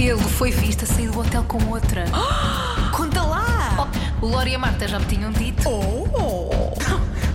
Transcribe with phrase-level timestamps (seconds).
[0.00, 2.06] Ele foi visto a sair do hotel com outra.
[2.90, 3.90] Conta lá!
[4.22, 5.68] Oh, o Lori e a Marta já me tinham dito.
[5.68, 6.72] Oh!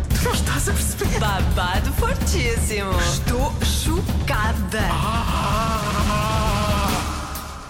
[0.10, 1.20] Tu não estás a perceber?
[1.20, 2.91] Babado fortíssimo.
[3.02, 4.82] Estou chocada.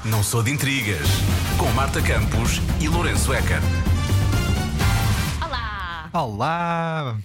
[0.06, 1.08] Não sou de intrigas.
[1.58, 3.60] Com Marta Campos e Lourenço Eker.
[5.42, 6.10] Olá!
[6.14, 7.18] Olá!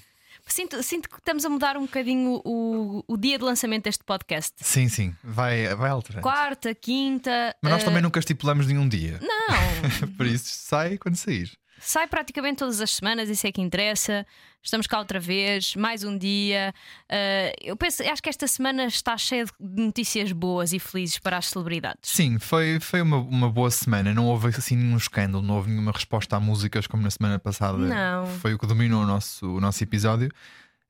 [0.50, 4.52] Sinto, sinto que estamos a mudar um bocadinho o, o dia de lançamento deste podcast.
[4.60, 6.22] Sim, sim, vai, vai alterando.
[6.22, 7.54] Quarta, quinta.
[7.62, 9.20] Mas nós eh, também nunca estipulamos nenhum dia.
[9.22, 10.08] Não!
[10.18, 11.50] Por isso sai quando sair.
[11.82, 14.26] Sai praticamente todas as semanas, isso é que interessa.
[14.62, 16.74] Estamos cá outra vez, mais um dia.
[17.08, 21.38] Eh, eu penso, acho que esta semana está cheia de notícias boas e felizes para
[21.38, 22.10] as celebridades.
[22.10, 24.12] Sim, foi, foi uma, uma boa semana.
[24.12, 27.78] Não houve assim nenhum escândalo, não houve nenhuma resposta a músicas como na semana passada.
[27.78, 28.26] Não.
[28.26, 30.30] Foi o que dominou o nosso, o nosso episódio.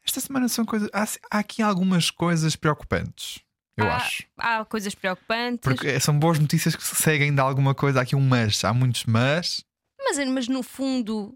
[0.04, 0.90] Esta semana são coisas.
[0.92, 3.40] Há, há aqui algumas coisas preocupantes,
[3.76, 4.24] eu há, acho.
[4.36, 5.60] Há coisas preocupantes.
[5.62, 8.00] Porque são boas notícias que seguem de alguma coisa.
[8.00, 8.64] Há aqui um mas.
[8.64, 9.64] Há muitos mas.
[10.12, 11.34] Mas, mas no fundo,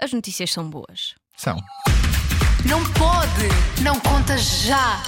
[0.00, 1.14] as notícias são boas.
[1.36, 1.58] São.
[2.66, 3.82] Não pode!
[3.82, 5.02] Não conta já!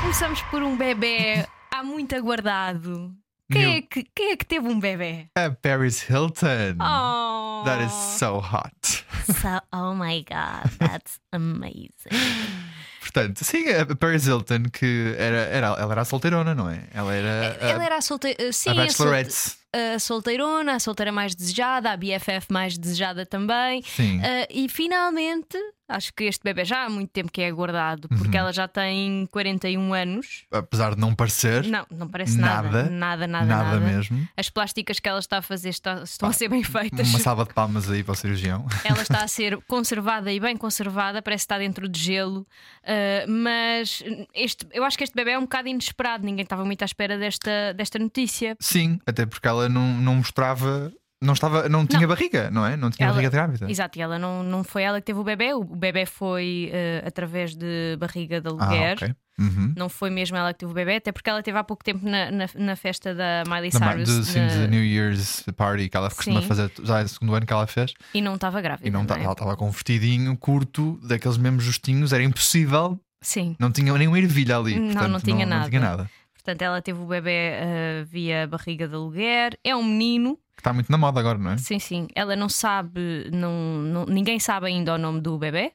[0.00, 3.14] Começamos por um bebê há muito aguardado.
[3.52, 5.28] Quem é, que, quem é que teve um bebê?
[5.36, 6.74] A Paris Hilton.
[6.80, 7.62] Oh!
[7.64, 9.04] That is so hot.
[9.26, 11.92] So, oh my god, that's amazing.
[13.00, 16.82] Portanto, sim, a Paris Hilton, que era, era, ela era a solteirona, não é?
[16.92, 17.30] Ela era
[17.64, 18.52] a, Ela era a solteira.
[18.52, 19.58] Sim, a a, solte- Bachelorette.
[19.74, 23.82] A solteirona, a solteira mais desejada, a BFF mais desejada também.
[23.82, 24.20] Sim.
[24.22, 25.56] Ah, e finalmente,
[25.88, 28.42] acho que este bebê já há muito tempo que é aguardado, porque Uhum.
[28.42, 30.44] ela já tem 41 anos.
[30.50, 32.68] Apesar de não parecer, Não, não parece nada.
[32.84, 32.90] Nada.
[32.90, 33.80] Nada, nada, nada, nada.
[33.80, 34.26] mesmo.
[34.36, 37.08] As plásticas que ela está a fazer está- estão a ser bem feitas.
[37.10, 38.66] Uma salva de palmas aí para o cirurgião.
[38.84, 42.46] Ela está a ser conservada e bem conservada, parece estar dentro de gelo.
[42.84, 44.02] Ah, mas
[44.34, 47.16] este, eu acho que este bebê é um bocado inesperado, ninguém estava muito à espera
[47.18, 48.56] desta, desta notícia.
[48.60, 50.92] Sim, até porque ela não, não mostrava.
[51.20, 52.76] Não, estava, não tinha barriga, não é?
[52.76, 53.70] Não tinha Ela- barriga de grávida.
[53.70, 56.70] Exato, e ela não, não foi ela que teve o bebê, o bebê foi
[57.02, 58.90] ah, através de barriga de aluguer.
[58.90, 59.14] Ah, ok.
[59.40, 59.72] Uhum.
[59.76, 62.08] Não foi mesmo ela que teve o bebê, até porque ela teve há pouco tempo
[62.08, 66.08] na, na, na festa da Miley Cyrus do, sim, na- New Year's Party que ela
[66.10, 66.46] costuma Sim.
[66.48, 68.86] fazer, já é o segundo ano que ela fez, e não estava grávida.
[68.88, 69.22] e não, não é?
[69.22, 73.54] ela estava com um vestidinho curto, daqueles mesmos justinhos, era impossível, Sim.
[73.58, 74.76] não tinha nenhuma ervilha ali.
[74.78, 75.68] Não, portanto, não tinha Não nada.
[75.68, 76.10] tinha nada.
[76.48, 79.58] Portanto, ela teve o bebê ah, via barriga de aluguer.
[79.62, 81.58] É um menino, Que está muito na moda agora, não é?
[81.58, 82.08] sim, sim.
[82.14, 85.72] Ela não sabe, não, não- ninguém sabe ainda o nome do bebê,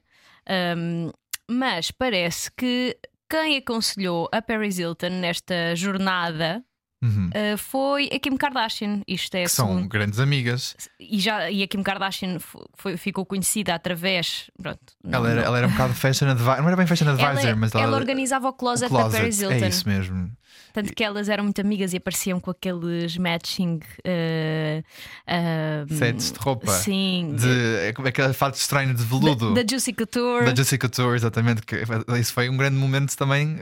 [0.48, 1.10] Ahm,
[1.48, 2.96] mas parece que
[3.30, 6.62] quem aconselhou a Paris Hilton nesta jornada
[7.02, 7.28] Uhum.
[7.34, 9.02] ah, foi a Kim Kardashian.
[9.06, 10.74] Isto é Que são segundo- grandes amigas.
[10.98, 14.50] e já e a Kim Kardashian fo- foi- ficou conhecida através.
[14.60, 17.06] Pronto, não- Ela era, não- ela era um bocado fashion advisor, não era bem fashion
[17.08, 19.64] Ela- advisor, mas ela ela, organizava o o closet, closet, da Paris Hilton.
[19.64, 20.30] É isso mesmo.
[20.74, 24.82] Tanto que elas eram muito amigas e apareciam com aqueles matching eh,
[25.26, 26.66] ah, Sets de roupa.
[26.72, 29.54] Sim, De, é como aquele fato estranho de veludo.
[29.54, 30.44] da, da Juicy Couture.
[30.46, 31.62] Da Jessica Tour, exatamente.
[31.62, 31.76] Que
[32.20, 33.56] isso foi um grande momento também.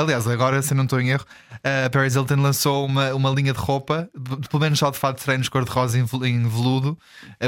[0.00, 1.24] Aliás, agora, se não estou em erro,
[1.86, 5.18] a Paris Hilton lançou uma, uma linha de roupa, de- pelo menos só de fato
[5.18, 6.96] de treinos cor-de-rosa em em veludo,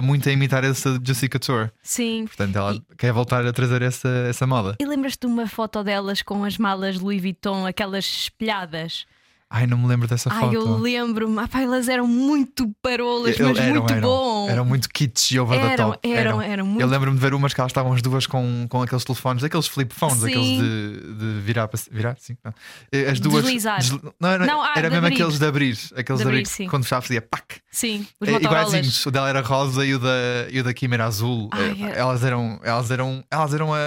[0.02, 1.70] muito a imitar essa Jessica Tour.
[1.82, 2.26] Sim.
[2.26, 4.74] Portanto, ela E- quer voltar a trazer essa, essa moda.
[4.80, 9.03] E lembras-te de uma foto delas com as malas Louis Vuitton, aquelas espelhadas?
[9.50, 10.54] Ai, não me lembro dessa Ai, foto.
[10.54, 11.38] eu lembro-me.
[11.38, 14.50] Ah, pá, elas eram muito parolas, mas eram, muito eram, bom.
[14.50, 16.10] Eram muito kitsch e over the Eram, top.
[16.12, 18.82] eram, eram muito- Eu lembro-me de ver umas que elas estavam as duas com, com
[18.82, 20.26] aqueles telefones, aqueles flip phones, Sim.
[20.26, 22.36] aqueles de, de virar para virar, sim.
[22.44, 22.52] não.
[22.90, 23.44] Eh, As duas.
[23.44, 23.78] Deslizar.
[23.78, 25.14] desli- Não, era, Não, ah, era mesmo abrir.
[25.22, 25.78] aqueles de abrir.
[25.94, 26.66] Aqueles De de abrir, abrir, sim.
[26.66, 27.60] quando fechava fazia pac.
[27.70, 28.68] Sim, os Motorolas.
[28.68, 29.06] Iguaizinhos.
[29.06, 30.08] O dela era rosa e o da,
[30.50, 31.48] e o da Kim era azul.
[31.52, 33.78] Ai, Eh, era- Elas eram, elas eram, elas eram a,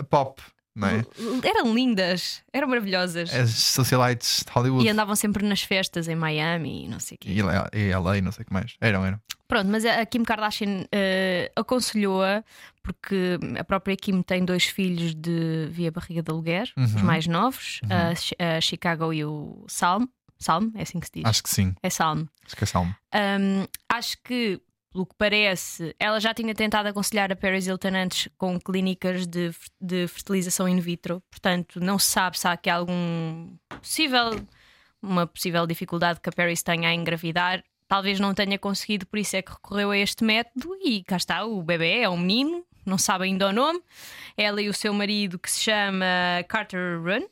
[0.00, 0.42] a pop,
[0.80, 1.48] é?
[1.48, 3.32] Eram lindas, eram maravilhosas.
[3.34, 4.86] As socialites de Hollywood.
[4.86, 7.28] E andavam sempre nas festas em Miami e não sei o quê.
[7.30, 8.74] E, lá- e LA, não sei o que mais.
[8.80, 9.20] Eram, eram.
[9.46, 12.42] Pronto, mas a a Kim Kardashian eh, aconselhou-a
[12.82, 17.02] porque a própria Kim tem dois filhos de via barriga de aluguer, os Uhum.
[17.02, 20.06] mais novos, a Chi- a, Chicago e o Salm.
[20.38, 21.24] Salm, é assim que se diz.
[21.24, 21.74] Acho que sim.
[21.82, 22.24] É Salm.
[22.46, 22.94] Acho que é salmo.
[23.14, 24.60] Um, acho que,
[24.92, 29.50] pelo que parece, ela já tinha tentado aconselhar a Paris Hilton antes com clínicas de,
[29.80, 34.38] de fertilização in vitro, portanto, não se sabe se há aqui algum possível,
[35.00, 37.64] uma possível dificuldade que a Paris tenha a engravidar.
[37.88, 41.44] Talvez não tenha conseguido, por isso é que recorreu a este método e cá está,
[41.44, 43.80] o bebê é um menino, não sabe ainda o nome.
[44.36, 46.06] Ela e o seu marido, que se chama
[46.48, 47.26] Carter Run.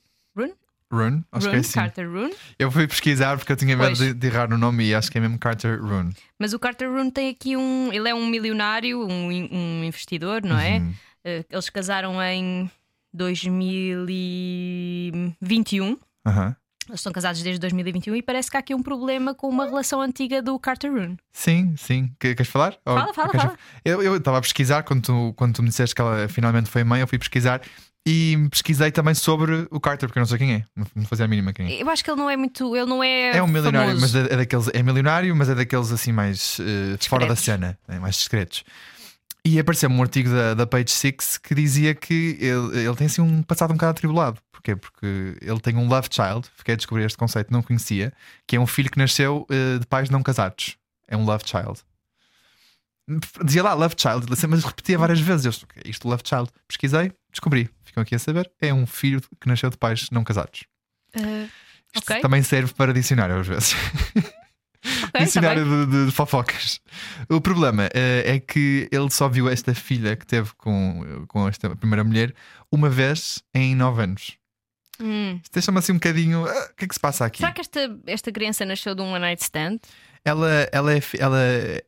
[0.92, 0.98] Run?
[0.98, 1.72] Rune, acho que é assim.
[1.74, 2.30] Carter Run.
[2.58, 5.18] Eu fui pesquisar porque eu tinha medo de, de errar no nome e acho que
[5.18, 6.12] é mesmo Carter Rune.
[6.38, 7.92] Mas o Carter Rune tem aqui um.
[7.92, 10.78] Ele é um milionário, um, um investidor, não é?
[10.78, 10.94] Uhum.
[11.24, 12.68] Eh, Eles casaram em
[13.12, 15.96] 2021
[16.26, 16.56] Aham.
[16.88, 20.00] Eles estão casados desde 2021 e parece que há aqui um problema com uma relação
[20.00, 21.16] antiga do Carter Rune.
[21.32, 22.10] Sim, sim.
[22.18, 22.76] Que- Queres falar?
[22.84, 23.58] Ou- Fala, fala, queres- fala.
[23.84, 26.82] Eu eu estava a pesquisar quando tu, quando tu me disseste que ela finalmente foi
[26.82, 27.60] mãe, eu fui pesquisar
[28.06, 30.64] e pesquisei também sobre o Carter, porque eu não sei quem é.
[30.94, 31.82] Não fazia a mínima quem é.
[31.82, 32.74] Eu acho que ele não é muito.
[32.74, 33.36] Ele não é.
[33.36, 34.00] É um milionário, famoso.
[34.00, 34.68] mas é, é daqueles.
[34.72, 38.64] É milionário, mas é daqueles assim mais eh, fora da cena, é, mais discretos.
[39.44, 43.22] E apareceu-me um artigo da, da Page Six que dizia que ele, ele tem assim
[43.22, 44.38] um passado um bocado atribulado.
[44.52, 44.76] Porquê?
[44.76, 48.12] Porque ele tem um love child, fiquei a descobrir este conceito, não conhecia,
[48.46, 50.76] que é um filho que nasceu eh, de pais não casados.
[51.08, 51.80] É um love child.
[53.42, 55.46] Dizia lá love child, mas repetia várias vezes.
[55.46, 56.48] Eu, "Ok, isto love child.
[56.68, 57.68] Pesquisei, descobri.
[57.90, 58.50] Ficam aqui a saber.
[58.60, 60.62] É um filho que nasceu de pais não casados.
[61.14, 61.46] Ah,
[61.94, 62.20] Isto ok.
[62.22, 63.74] também serve para dicionário às vezes.
[64.16, 65.86] ok, tá dicionário bem.
[65.88, 66.80] de, de- fofocas.
[67.28, 71.74] O problema eh, é que ele só viu esta filha que teve com, com esta
[71.76, 72.34] primeira mulher
[72.70, 74.36] uma vez em nove anos.
[75.00, 75.40] Hum.
[75.42, 76.46] Isto deixa-me assim um bocadinho.
[76.46, 77.38] ah, O que é que se passa aqui?
[77.38, 79.78] Será que esta, esta criança nasceu de um one night stand?
[80.24, 81.38] Ela, ela, é, ela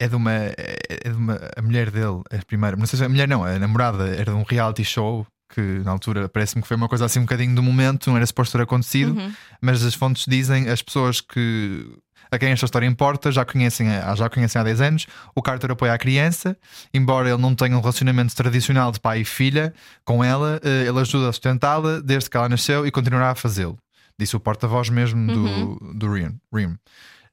[0.01, 0.33] é de uma.
[0.33, 1.39] É de uma.
[1.55, 2.75] A mulher dele, a primeira.
[2.77, 5.91] Não sei se a mulher não, a namorada era de um reality show que na
[5.93, 8.63] altura parece-me que foi uma coisa assim um bocadinho do momento, não era suposto ter
[8.65, 9.33] acontecido, Uhum.
[9.61, 11.87] mas as fontes dizem, as pessoas que.
[12.31, 15.07] A quem esta história importa já conhecem, há- já conhecem há 10 anos.
[15.35, 16.57] O Carter apoia a criança,
[16.95, 20.99] embora ele não tenha um relacionamento tradicional de pai e filha com ela, eh, ele
[20.99, 23.77] ajuda a sustentá-la desde que ela nasceu e continuará a fazê-lo.
[24.19, 26.39] Disse o porta-voz mesmo do, do Rim.
[26.55, 26.79] Rim.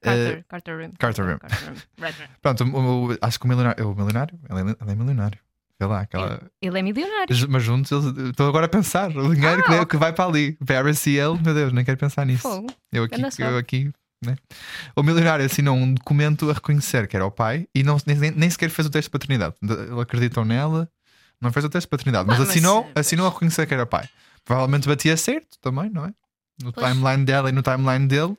[0.02, 0.90] Carter, Eh, Carter Rim.
[0.98, 1.38] Carter Rim.
[1.38, 2.32] Carter Rim.
[2.42, 3.88] Pronto, o- o- acho que o milionário.
[3.90, 4.38] O milionário?
[4.50, 5.38] Ele é, ele é milionário.
[5.80, 6.42] Sei lá, aquela.
[6.60, 7.34] Ele é milionário.
[7.48, 9.08] Mas juntos, eles- estou agora a pensar.
[9.16, 10.52] O dinheiro que, Ah, que vai para ali.
[10.66, 12.42] Paris e ele, meu Deus, nem quero pensar nisso.
[12.42, 12.66] Fogo.
[12.92, 13.90] Eu aqui, eu aqui.
[14.22, 14.36] Né?
[14.94, 18.50] O milionário assinou um documento a reconhecer que era o pai e não, nem, nem
[18.50, 19.54] sequer fez o teste de paternidade.
[19.62, 20.86] Ele acreditou nela,
[21.40, 23.86] não fez o teste de paternidade, mas, mas, assinou, eh, assinou a reconhecer que era
[23.86, 24.06] pai.
[24.44, 26.12] Provavelmente batia certo também, não é?
[26.62, 26.86] No Pois.
[26.86, 28.36] timeline dela e no timeline dele.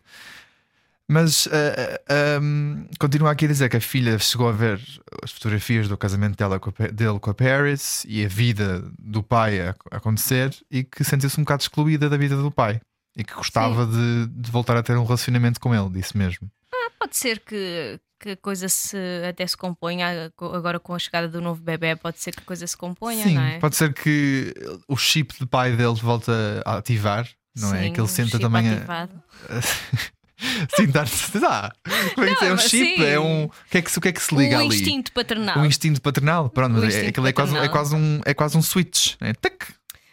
[1.12, 4.80] Mas ah, ah, um, continua aqui a dizer que a filha chegou a ver
[5.22, 9.22] as fotografias do casamento dela com a, dele com a Paris e a vida do
[9.22, 12.80] pai a, a acontecer e que sentiu-se um bocado excluída da vida do pai
[13.18, 16.50] e que gostava de, de voltar a ter um relacionamento com ele, disse mesmo.
[16.98, 18.96] Pode ser que, que a coisa se
[19.28, 21.94] até se componha co- agora com a chegada do novo bebê.
[21.94, 23.60] Pode ser que a coisa se componha, Sim, não é?
[23.60, 24.54] pode ser que
[24.88, 26.32] o chip de pai dele volta
[26.66, 27.28] a ativar,
[27.58, 27.84] não é?
[27.88, 29.10] Sim, Que ele senta também a.
[30.42, 31.10] ativado.
[31.10, 31.72] Sinta ah,
[32.16, 32.96] como é que Não, é um chip?
[32.98, 33.04] sim.
[33.04, 33.46] É um.
[33.46, 34.76] O que é que, o que, é que se liga o ali?
[34.76, 35.58] instinto paternal.
[35.60, 36.50] Um instinto paternal.
[36.50, 39.16] Pronto, mas é- aquilo é quase, um- é, quase um, é quase um switch.
[39.22, 39.56] É tac,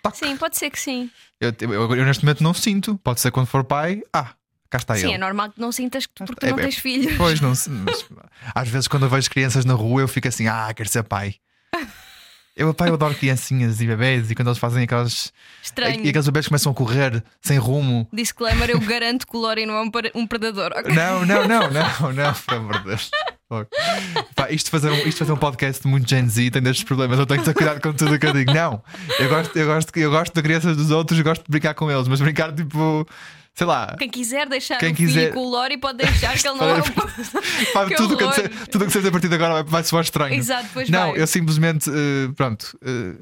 [0.03, 0.17] toc.
[0.17, 1.11] Sim, pode ser que sim.
[1.41, 2.97] Eu, eu- eu neste momento não sinto.
[3.03, 4.03] Pode ser quando for pai.
[4.13, 4.31] Ah,
[4.71, 5.13] cá está sim, ele.
[5.15, 7.17] é normal que não sintas porque tu É- não é- tens filhos.
[7.17, 8.07] Pois, não mas
[8.55, 11.37] às vezes quando eu vejo crianças na rua eu fico assim, ah, quero ser pai.
[12.59, 15.33] Eu, pai, eu adoro criancinhas e bebês e quando eles fazem aquelas.
[15.63, 16.05] Estranho.
[16.05, 18.09] E aqueles bebês começam a correr sem rumo.
[18.13, 20.73] Disclaimer: eu garanto que o Lori não é um, um predador.
[20.75, 20.93] ok?
[20.93, 23.11] Não, não, não, não, não, pelo amor de Deus.
[24.35, 27.17] Pá, isto, fazer um, isto fazer um podcast muito Gen Z tem destes problemas.
[27.17, 28.53] Eu tenho que ter cuidado com tudo o que eu digo.
[28.53, 28.83] Não,
[29.21, 31.89] eu gosto, eu gosto, eu gosto de crianças dos outros e gosto de brincar com
[31.89, 33.07] eles, mas brincar tipo,
[33.59, 33.97] sei lá.
[33.99, 36.81] Quem quiser deixar Quem um quiser- com o Lori pode deixar que ele não é.
[37.75, 40.05] Pá, Que tudo o que dizer- tudo que seja a partir de agora vai, soar
[40.05, 40.33] estranho.
[40.35, 41.21] Exato, pois Não, vai.
[41.21, 43.17] eu simplesmente, eh, pronto, eh,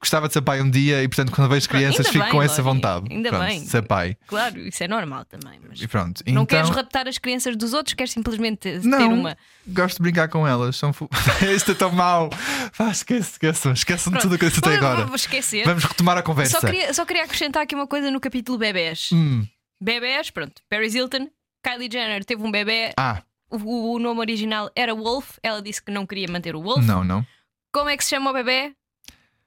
[0.00, 2.60] gostava de ser pai um dia e, portanto, quando vejo crianças, fico bem, com essa
[2.62, 3.06] Lori, vontade.
[3.10, 3.66] ainda Pronto, bem.
[3.66, 4.16] Ser pai.
[4.28, 5.58] Claro, isso é normal também.
[5.66, 6.22] Mas E pronto.
[6.26, 9.36] não então, queres raptar as crianças dos outros, queres simplesmente ter Não, uma.
[9.66, 10.76] gosto de brincar com elas.
[10.76, 11.08] São fu...
[11.56, 12.28] Isto é tão mau.
[12.76, 13.72] Vá, esquece, esqueçam.
[13.72, 15.06] Esqueçam de tudo o que eu disse até agora.
[15.06, 15.64] Vou esquecer.
[15.64, 16.60] Vamos retomar a conversa.
[16.60, 19.08] Só queria, só queria acrescentar aqui uma coisa no capítulo bebés.
[19.10, 19.46] Hum,
[19.80, 20.62] Bebés, pronto.
[20.68, 21.28] Paris Hilton,
[21.62, 22.92] Kylie Jenner teve um bebê.
[22.96, 25.38] Ah, O, o nome original era Wolf.
[25.42, 26.84] Ela disse que não queria manter o Wolf.
[26.84, 27.24] não, não.
[27.72, 28.72] Como é que se chama o bebê?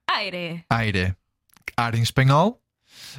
[0.10, 0.64] Aire.
[0.70, 1.16] Aire.
[1.76, 2.62] Ar em espanhol.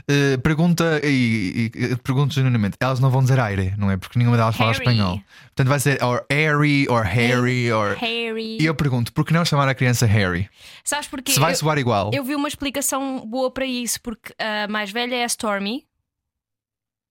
[0.08, 3.96] Eh, pergunta e, e- pergunto genuinamente, elas não vão dizer aire, não é?
[3.96, 4.82] Porque nenhuma delas fala Harry.
[4.84, 5.20] espanhol.
[5.46, 7.96] Portanto, vai ser or Harry, or Harry, or.
[7.96, 8.58] Harry.
[8.60, 10.48] E eu pergunto, por que não chamar a criança Harry?
[10.84, 11.32] Sabes porquê?
[11.32, 12.10] Se vai Eu- soar igual.
[12.12, 15.86] Eu vi uma explicação boa para isso, porque a mais velha é a Stormy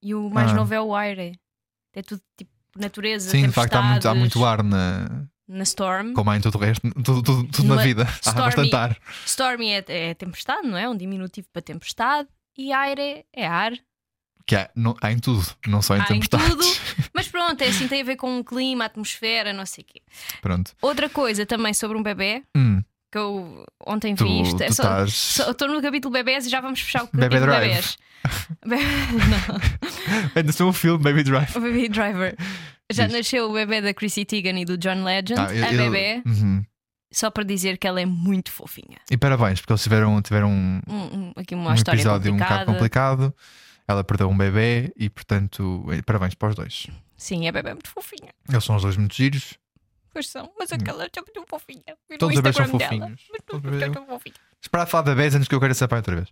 [0.01, 0.55] e o mais Ah.
[0.55, 1.39] novo é o Aire.
[1.93, 3.29] É tudo tipo natureza.
[3.29, 6.13] Sim, de facto, há muito, há muito ar na, Na Storm.
[6.13, 8.03] como há em todo o resto, tudo, tudo, tudo na vida.
[8.25, 8.97] Há bastante ar.
[9.25, 10.87] Stormy é, é tempestade, não é?
[10.87, 12.27] Um diminutivo para tempestade.
[12.57, 13.73] E Aire é ar.
[14.45, 16.47] Que há, não- há em tudo, não só em Há em tempestades.
[16.49, 16.63] tudo.
[17.13, 19.87] Mas pronto, é assim, tem a ver com o clima, a atmosfera, não sei o
[19.87, 20.01] quê.
[20.41, 20.71] Pronto.
[20.81, 24.61] Outra coisa também sobre um bebê, Hum, que eu ontem tu vi isto.
[24.61, 25.13] é tu só- estás.
[25.13, 27.67] só- Estou no capítulo bebés e já vamos fechar o capítulo Drive.
[27.67, 27.97] bebés.
[28.65, 30.31] Be- não.
[30.35, 31.55] Ainda sou um filme, Baby Drive.
[31.55, 32.35] O Baby Driver.
[32.91, 33.15] Já Diz.
[33.17, 35.39] nasceu o bebê da Chrissy Teigen e do John Legend.
[35.39, 36.63] Ah, eu- a eu- bebê, Uhum.
[37.11, 38.97] só para dizer que ela é muito fofinha.
[39.11, 42.35] E parabéns, porque eles tiveram, tiveram um, Um- um- aqui uma um história episódio um
[42.37, 42.59] complicada.
[42.61, 43.35] bocado complicado.
[43.87, 46.87] Ela perdeu um bebê e, portanto, parabéns para os dois.
[47.15, 48.31] Sim, é bebê muito fofinha.
[48.49, 49.53] Eles são os dois muito giros.
[50.17, 51.83] Pois são, mas aquela é muito fofinha.
[52.17, 54.07] Todos os bebês são Instagram dela.
[54.07, 54.39] fofinhos.
[54.39, 54.55] É.
[54.59, 56.27] Esperar falar bebês antes que eu queira ser pai outra vez.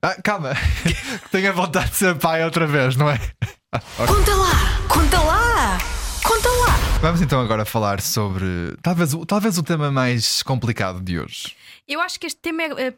[0.00, 0.52] Ah, calma,
[1.32, 3.18] tenho a vontade de ser pai outra vez, não é?
[4.06, 4.88] Conta lá!
[4.88, 5.78] Conta lá!
[6.22, 6.76] Conta lá!
[7.00, 11.56] Vamos então agora falar sobre talvez, o- talvez o tema mais complicado de hoje.
[11.88, 12.86] Eu acho que este tema é.
[12.86, 12.94] é,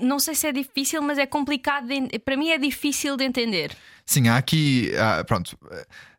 [0.00, 1.88] Não sei se é difícil, mas é complicado.
[1.88, 3.72] de para mim é difícil de entender.
[4.06, 5.58] Sim, há aqui, ah, pronto,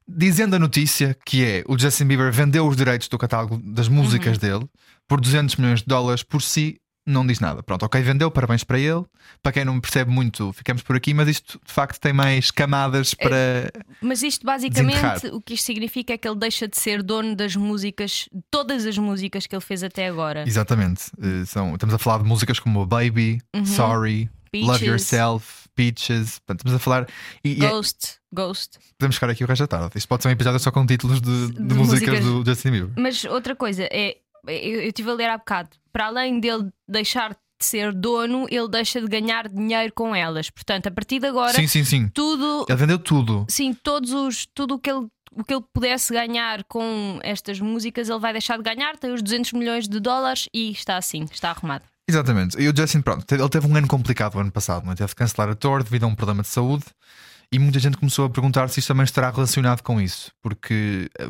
[0.07, 4.37] dizendo a notícia que é o Justin Bieber vendeu os direitos do catálogo das músicas
[4.37, 4.67] dele
[5.07, 6.79] por 200 milhões de dólares por si.
[7.07, 7.61] Não diz nada.
[7.61, 9.05] Pronto, ok, vendeu, parabéns para ele.
[9.43, 13.13] Para quem não percebe muito, ficamos por aqui, mas isto de facto tem mais camadas
[13.13, 13.71] para.
[14.01, 17.55] Mas isto basicamente o que isto significa é que ele deixa de ser dono das
[17.55, 20.45] músicas, todas as músicas que ele fez até agora.
[20.47, 21.11] Exatamente.
[21.21, 24.85] Eh, são, estamos a falar de músicas como Baby, Sorry, Love.
[24.85, 26.39] Yourself, Peaches.
[26.39, 27.07] Portanto, estamos a falar.
[27.43, 28.79] E, e é- Ghost, Ghost.
[28.97, 29.97] podemos ficar aqui o resto da tarde.
[29.97, 32.25] Isto pode ser um episódio só com títulos de, de De músicas, músicas.
[32.25, 32.89] do Justin Bieber.
[32.97, 34.17] Mas outra coisa é,
[34.47, 38.67] eu, eu estive a ler há bocado, para além dele deixar de ser dono, ele
[38.67, 40.49] deixa de ganhar dinheiro com elas.
[40.49, 42.07] Portanto, a partir de agora, Sim, sim, sim.
[42.09, 43.45] tudo, Ele vendeu tudo.
[43.49, 48.07] sim, todos os, tudo o que ele o que ele pudesse ganhar com estas músicas,
[48.07, 51.49] ele vai deixar de ganhar, tem os 200 milhões de dólares e está assim, está
[51.49, 51.83] arrumado.
[52.07, 52.59] Exatamente.
[52.61, 54.95] E o Justin, pronto, ele teve um ano complicado o ano passado, não é?
[54.95, 56.85] teve de cancelar a tour devido a um problema de saúde.
[57.51, 61.27] E muita gente começou a perguntar se isto também estará relacionado com isso, porque, eh,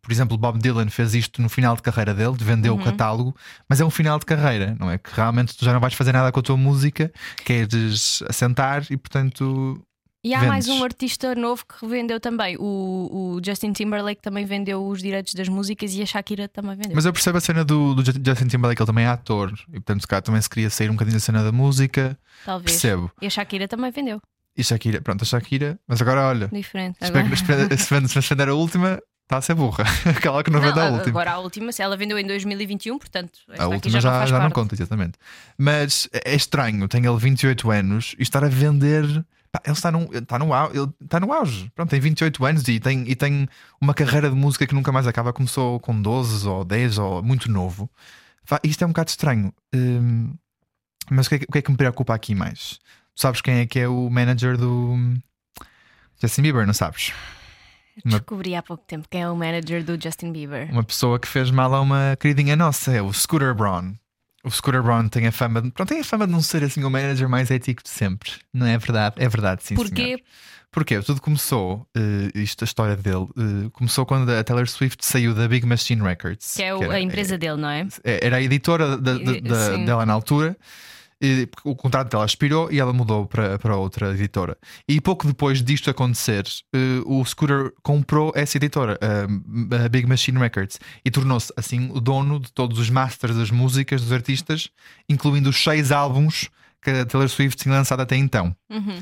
[0.00, 3.36] por exemplo, Bob Dylan fez isto no final de carreira dele, de vender o catálogo,
[3.68, 4.96] mas é um final de carreira, não é?
[4.96, 7.12] Que realmente tu já não vais fazer nada com a tua música,
[7.44, 9.80] queres assentar e, portanto,
[10.24, 10.48] E há Vendes.
[10.48, 12.56] mais um artista novo que revendeu também.
[12.56, 16.92] O, o Justin Timberlake também vendeu os direitos das músicas e a Shakira também vendeu.
[16.94, 20.02] Mas eu percebo a cena do, do Justin Timberlake, ele também é ator, e portanto,
[20.02, 22.70] se calhar também se queria sair um bocadinho da cena da música, Talvez.
[22.70, 23.10] percebo.
[23.20, 24.20] E a Shakira também vendeu.
[24.56, 26.98] E Shakira, pronto, a Shakira, mas agora olha, Diferente.
[27.00, 27.44] Agora- se
[27.92, 29.82] vende- se vender a última, está a ser burra.
[30.16, 31.08] Aquela que não, Não, vende a última.
[31.20, 34.30] agora a última, se ela vendeu em 2021, portanto, a última já, não já, faz
[34.30, 35.18] já não conta, exatamente.
[35.58, 39.24] Mas é estranho, tem ele 28 anos e estar a vender.
[39.52, 41.70] Pá, ele está no, está, no, ele está no auge.
[41.74, 43.46] Pronto, tem 28 anos e tem, e tem
[43.80, 45.32] uma carreira de música que nunca mais acaba.
[45.32, 47.88] Começou com 12 ou 10 ou muito novo.
[48.64, 49.52] Isto é um bocado estranho.
[49.74, 50.34] Hum,
[51.10, 52.78] mas o que, é que, o que é que me preocupa aqui mais?
[53.14, 54.96] Tu sabes quem é que é o manager do
[56.20, 57.12] Justin Bieber, não sabes?
[58.04, 60.70] Uma- Descobri há pouco tempo quem é o manager do Justin Bieber.
[60.72, 63.94] uma pessoa que fez mal a uma queridinha nossa, é o Scooter Braun.
[64.44, 66.82] O Scooter Braun tem a fama de, pronto, tem a fama de não ser assim
[66.82, 68.30] o manager mais ético de sempre.
[68.52, 69.14] Não é verdade?
[69.18, 69.74] É verdade, sim.
[69.76, 70.02] Porquê?
[70.04, 70.20] senhor.
[70.72, 71.00] Porquê?
[71.02, 75.46] Tudo começou, eh, isto, a história dele, eh, começou quando a Taylor Swift saiu da
[75.46, 76.54] Big Machine Records.
[76.56, 77.86] Que é o- era- a empresa dele, não é?
[78.02, 80.56] é- era a editora da- da- da- dela na altura.
[81.64, 84.56] O contrato dela expirou e ela mudou para, para outra editora.
[84.88, 90.80] E pouco depois disto acontecer, eh, o Scooter comprou essa editora, a, Big Machine Records,
[91.04, 94.68] e tornou-se assim o dono de todos os masters das músicas dos artistas,
[95.08, 96.48] incluindo os seis álbuns
[96.82, 98.54] que a Taylor Swift tinha lançado até então.
[98.68, 98.98] Uhum.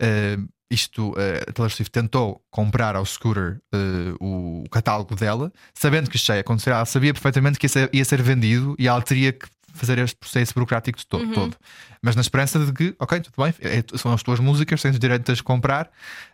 [0.00, 6.08] Uh, isto, uh, a Taylor Swift tentou comprar ao Scooter uh, o catálogo dela, sabendo
[6.08, 9.02] que isto ia acontecer, ela sabia perfeitamente que ia ser, ia ser vendido e ela
[9.02, 11.32] teria que fazer este processo burocrático de to- Uhum.
[11.32, 11.56] todo.
[12.00, 14.98] Mas na esperança de que, ok, tudo bem, é- são as tuas músicas, tens o
[14.98, 15.90] direito de as comprar,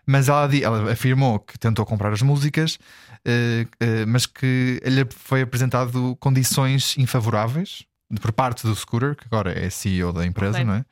[0.06, 2.74] mas ela, ela afirmou que tentou comprar as músicas,
[3.26, 7.84] uh, uh, mas que lhe foi apresentado condições infavoráveis
[8.20, 10.64] por parte do Scooter, que agora é CEO da empresa, Ok.
[10.64, 10.84] não é?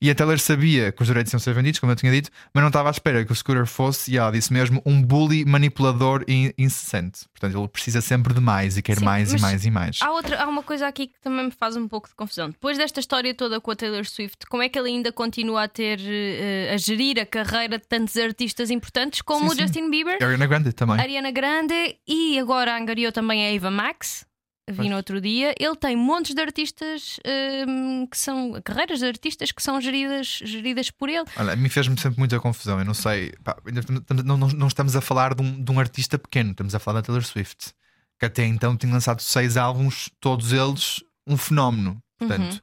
[0.00, 2.62] E a Taylor sabia que os direitos iam ser vendidos, como eu tinha dito, mas
[2.62, 6.24] não estava à espera que o Scooter fosse, e ela disse mesmo, um bully manipulador
[6.28, 7.22] e incessante.
[7.30, 9.98] Portanto, ele precisa sempre de mais e quer Sim, mais e mais e mais.
[10.00, 12.48] Há, outra, há uma coisa aqui que também me faz um pouco de confusão.
[12.48, 15.68] Depois desta história toda com a Taylor Swift, como é que ele ainda continua a
[15.68, 19.62] ter eh, a gerir a carreira de tantos artistas importantes como Sim, o sim.
[19.62, 21.00] Justin Bieber, Ariana Grande também.
[21.00, 24.27] Ariana Grande e agora angariou também a Eva Max.
[24.72, 27.18] Vi no outro dia, ele tem montes de artistas
[27.66, 31.24] hum, que são carreiras de artistas que são geridas, geridas por ele.
[31.36, 32.78] Olha, a mim fez-me sempre muita confusão.
[32.78, 33.56] Eu não sei, pá,
[34.24, 37.00] não, não- não estamos a falar de um, de um artista pequeno, estamos a falar
[37.00, 37.72] da Taylor Swift,
[38.18, 42.02] que até então tinha lançado seis álbuns, todos eles um fenómeno.
[42.18, 42.58] Portanto, Uhum.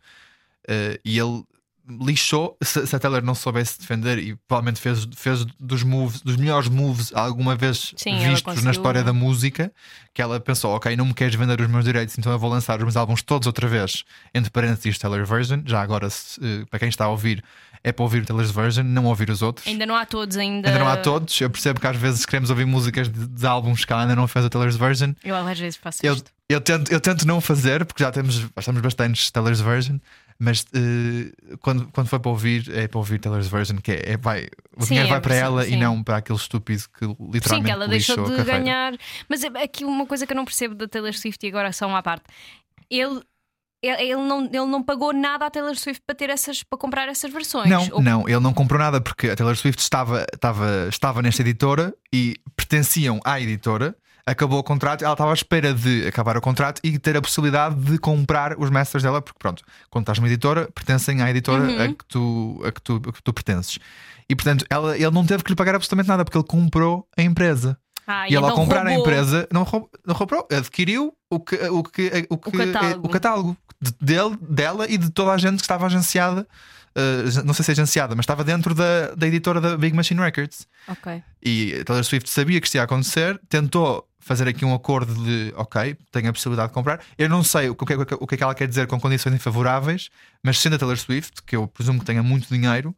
[0.67, 1.43] eh, e ele
[1.87, 2.57] lixou.
[2.63, 6.67] Se, se a Taylor não soubesse defender, e provavelmente fez, fez dos moves, dos melhores
[6.69, 9.71] moves alguma vez Sim, vistos na história da música,
[10.13, 12.77] que ela pensou: ok, não me queres vender os meus direitos, então eu vou lançar
[12.77, 15.61] os meus álbuns todos outra vez, entre parênteses, Taylor Version.
[15.65, 17.43] Já agora, se, eh, para quem está a ouvir,
[17.83, 19.67] é para ouvir o Taylor's Version, não ouvir os outros.
[19.67, 20.67] Ainda não há todos, ainda.
[20.67, 21.39] Ainda não há todos.
[21.39, 24.27] Eu percebo que às vezes queremos ouvir músicas de, de álbuns que ela ainda não
[24.27, 25.13] fez a Taylor's Version.
[25.23, 26.31] Eu às vezes faço Eu, isto.
[26.49, 29.99] eu, tento, eu tento não fazer, porque já temos, já temos bastantes Taylor's Version,
[30.37, 34.17] Mas eh, quando, quando foi para ouvir, é para ouvir Taylor's version, que é, é
[34.17, 35.73] vai, o Sim, dinheiro é vai para versão, ela sim.
[35.73, 38.97] e não para aquele estúpido que literalmente Sim, que ela deixou de ganhar.
[39.29, 41.87] Mas é aqui uma coisa que eu não percebo da Taylor Swift e agora só
[41.87, 42.25] uma parte.
[42.89, 43.21] Ele.
[43.81, 47.07] Ele ele não, ele não pagou nada à Taylor Swift para ter essas para comprar
[47.07, 47.69] essas versões.
[47.69, 51.43] Não, Ou- não, ele não comprou nada porque a Taylor Swift estava, estava, estava nesta
[51.43, 53.95] editora e pertenciam à editora.
[54.27, 57.75] Acabou o contrato, ela estava à espera de acabar o contrato e ter a possibilidade
[57.75, 61.81] de comprar os masters dela, porque pronto, quando estás numa editora, pertencem à editora Uhum.
[61.83, 63.77] a, que tu, a, que tu, a que tu pertences.
[64.27, 67.21] E portanto, ela, ele não teve que lhe pagar absolutamente nada porque ele comprou a
[67.21, 67.77] empresa.
[68.07, 69.01] Ah, E ela ao comprar a roubou.
[69.05, 73.07] empresa não, roub- não comprou, adquiriu o, que, o, que, o, que, catálogo.
[73.07, 76.47] o catálogo de- dele, dela e de toda a gente que estava agenciada.
[76.97, 80.19] Uh, não sei se é agenciada, mas estava dentro da, da editora da Big Machine
[80.19, 80.67] Records.
[80.87, 81.21] Ok.
[81.43, 85.53] E a Taylor Swift sabia que isto ia acontecer, tentou fazer aqui um acordo de
[85.55, 86.99] ok, tenho a possibilidade de comprar.
[87.17, 89.39] Eu não sei o que, é- o que é que ela quer dizer com condições
[89.41, 90.09] favoráveis,
[90.43, 92.95] mas sendo a Taylor Swift, que eu presumo que tenha muito dinheiro,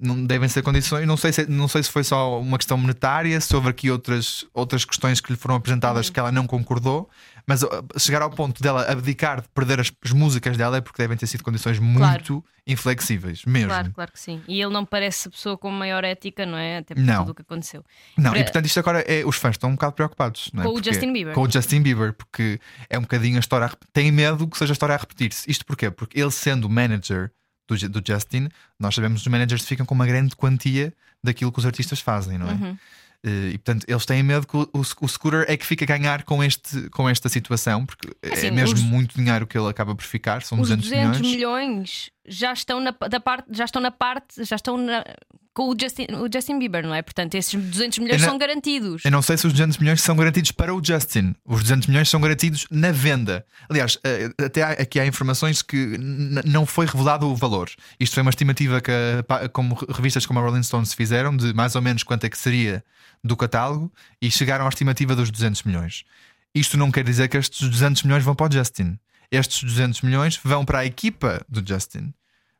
[0.00, 1.06] não devem ser condições.
[1.06, 4.44] Não sei se, não sei se foi só uma questão monetária, se houve aqui outras,
[4.54, 6.12] outras questões que lhe foram apresentadas Uhum.
[6.12, 7.08] que ela não concordou,
[7.46, 7.62] mas
[7.98, 11.26] chegar ao ponto dela abdicar de perder as, as músicas dela é porque devem ter
[11.26, 13.68] sido condições muito inflexíveis, mesmo.
[13.68, 14.40] Claro, claro que sim.
[14.48, 16.78] E ele não parece a pessoa com maior ética, não é?
[16.78, 17.18] Até por Não.
[17.20, 17.84] tudo o que aconteceu.
[18.16, 19.24] Não, Para- e portanto isto agora é.
[19.24, 20.64] Os fãs estão um bocado preocupados não é?
[20.66, 21.34] Com o Porque- Justin Bieber.
[21.34, 23.66] Com o Justin Bieber, porque é um bocadinho a história.
[23.66, 25.50] a Tem medo que seja a história a repetir-se.
[25.50, 25.90] Isto porquê?
[25.90, 27.30] Porque ele sendo o manager
[27.68, 30.92] do Justin, nós sabemos que os managers ficam com uma grande quantia
[31.24, 32.52] daquilo que os artistas fazem, não é?
[32.52, 32.78] Uhum.
[33.24, 35.88] Eh, E portanto eles têm medo que o, o, o Scooter é que fica a
[35.96, 39.68] ganhar com, este, com esta situação, porque Assim, é mesmo os- muito dinheiro que ele
[39.68, 41.36] acaba por ficar, são Os 200, 200 milhões.
[41.36, 45.04] milhões já estão na, da parte, já estão na parte, já estão na-
[45.54, 47.02] com o Justin, o Justin Bieber, não é?
[47.02, 49.04] Portanto, esses 200 milhões não- são garantidos.
[49.04, 51.34] Eu não sei se os 200 milhões são garantidos para o Justin.
[51.44, 53.44] Os 200 milhões são garantidos na venda.
[53.68, 55.98] Aliás, eh, até há- aqui há informações que
[56.46, 57.68] não foi revelado o valor.
[58.00, 58.92] Isto foi uma estimativa que,
[59.52, 62.38] como re- revistas como a Rolling Stones fizeram, de mais ou menos quanto é que
[62.38, 62.82] seria
[63.22, 66.04] do catálogo, e chegaram à estimativa dos 200 milhões.
[66.54, 68.98] Isto não quer dizer que estes 200 milhões vão para o Justin.
[69.32, 72.12] Estes 200 milhões vão para a equipa do Justin.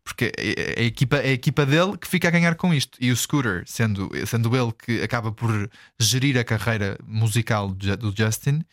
[0.03, 2.99] Porque é a equipa, é a equipa dele que fica a ganhar com isto.
[3.01, 7.97] E o Scooter, sendo, sendo ele que acaba por gerir a carreira musical do Ju-
[7.97, 8.65] do Justin,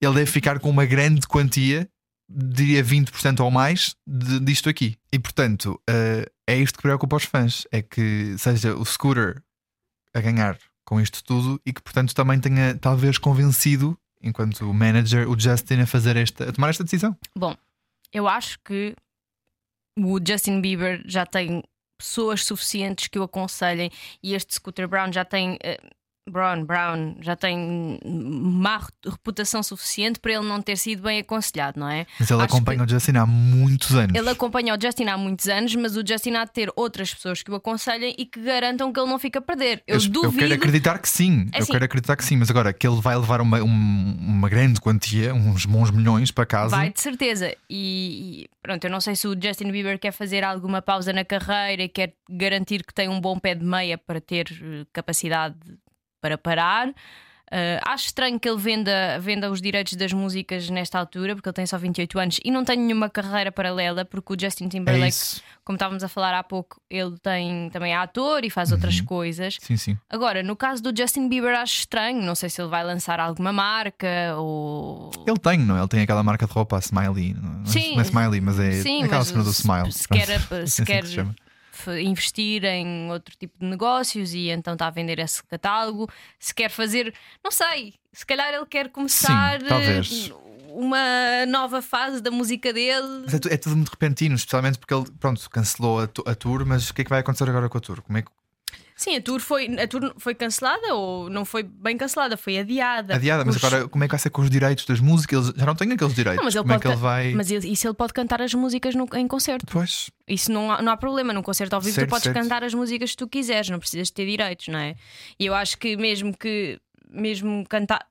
[0.00, 1.86] ele deve ficar com uma grande quantia,
[2.26, 4.96] diria 20% ou mais, de- disto aqui.
[5.12, 9.42] E portanto, eh, é isto que preocupa os fãs: é que seja o Scooter
[10.14, 15.38] a ganhar com isto tudo e que, portanto, também tenha talvez convencido, enquanto manager, o
[15.38, 17.16] Justin a fazer esta, a tomar esta decisão.
[17.36, 17.56] Bom,
[18.12, 18.94] eu acho que
[19.98, 21.62] o Justin Bieber já tem
[21.98, 23.90] pessoas suficientes que o aconselhem
[24.22, 25.58] e este Scooter Brown já tem.
[25.62, 25.78] eh,
[26.28, 31.80] Brown, Brown já tem má re- reputação suficiente para ele não ter sido bem aconselhado,
[31.80, 32.06] não é?
[32.18, 34.14] Mas ele Acho acompanha o Justin há muitos anos.
[34.16, 37.42] Ele acompanha o Justin há muitos anos, mas o Justin há de ter outras pessoas
[37.42, 39.82] que o aconselhem e que garantam que ele não fica a perder.
[39.86, 40.36] Eu, duvido.
[40.38, 41.48] quero acreditar que sim.
[41.52, 44.48] Eu assim- quero acreditar que sim, mas agora que ele vai levar uma, um- uma
[44.48, 46.76] grande quantia, uns bons milhões para casa.
[46.76, 47.54] Vai de certeza.
[47.68, 51.24] E, e pronto, eu não sei se o Justin Bieber quer fazer alguma pausa na
[51.24, 55.56] carreira e quer garantir que tem um bom pé de meia para ter eh, capacidade
[56.20, 56.92] para parar.
[57.52, 61.54] Eh, acho estranho que ele venda, venda os direitos das músicas nesta altura, porque ele
[61.54, 65.08] tem só 28 anos e não tem nenhuma carreira paralela, porque o Justin É Timberlake,
[65.08, 65.42] isso.
[65.64, 69.58] como estávamos a falar há pouco, ele tem também é ator e faz outras coisas.
[69.60, 69.98] Sim, sim.
[70.08, 72.22] Agora, no caso do Justin Bieber, acho estranho.
[72.22, 74.06] Não sei se ele vai lançar alguma marca
[74.36, 75.10] ou.
[75.26, 75.80] Ele tem, não é?
[75.80, 77.34] Ele tem aquela marca de roupa, a Smiley.
[77.34, 77.92] Não, é- Sim.
[77.94, 79.90] não é Smiley, mas é Sim, aquela mas cena do Smile.
[79.92, 81.02] se quer- É se assim quer-
[81.88, 86.08] investir em outro tipo de negócios e então está a vender esse catálogo.
[86.38, 90.30] Se quer fazer, não sei, se calhar ele quer começar Sim, talvez.
[90.30, 93.24] eh, uma nova fase da música dele.
[93.24, 96.90] Mas é, é tudo muito repentino, especialmente porque ele, pronto, cancelou a, a tour, mas
[96.90, 98.02] o que é que vai acontecer agora com a tour?
[98.02, 98.30] Como é que
[99.02, 103.14] Sim, a tour foi, a tour foi cancelada ou não foi bem cancelada, foi adiada.
[103.14, 105.48] adiada, mas Os- agora como é que vai ser com os direitos das músicas?
[105.48, 106.36] Ele já não tem aqueles direitos.
[106.36, 107.32] Não, mas ele como é pode que ele vai.
[107.32, 109.64] Mas ele- isso ele pode cantar as músicas no- em concerto.
[109.72, 111.32] Pois, Isso não há, não há problema.
[111.32, 112.36] Num concerto ao vivo Certo, tu podes certo.
[112.36, 114.94] cantar as músicas que tu quiseres, não precisas ter direitos, não é?
[115.38, 116.78] E eu acho que mesmo que
[117.12, 118.06] mesmo cantar,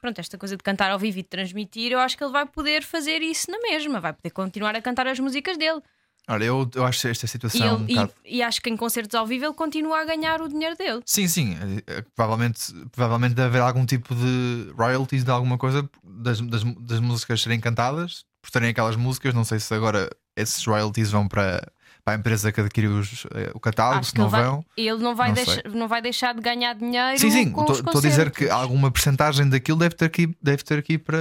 [0.00, 2.44] pronto, esta coisa de cantar ao vivo e de transmitir, eu acho que ele vai
[2.44, 5.80] poder fazer isso na mesma, vai poder continuar a cantar as músicas dele.
[6.28, 8.12] Olha, eu, eu acho esta E, situação um ele- e- bocado.
[8.24, 11.00] e acho que em concertos ao vivo ele continua a ganhar o dinheiro dele.
[11.04, 11.56] Sim, sim.
[11.60, 16.62] eh, eh, Provavelmente, provavelmente deve haver algum tipo de royalties de alguma coisa das, das,
[16.80, 19.34] das músicas serem cantadas, por terem aquelas músicas.
[19.34, 21.66] Não sei se agora esses royalties vão para,
[22.04, 24.44] para a empresa que adquiriu os, eh, o catálogo, Acho se que não ele vai,
[24.44, 24.64] vão.
[24.76, 27.18] ele não vai, Não deixar, não vai deixar de ganhar dinheiro.
[27.18, 27.48] Sim, sim.
[27.48, 31.18] Estou a dizer que alguma percentagem daquilo deve ter aqui, deve ter aqui para,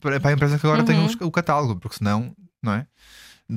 [0.00, 1.06] para, para a empresa que agora tem Uhum.
[1.06, 2.86] os- o catálogo, porque senão, não é?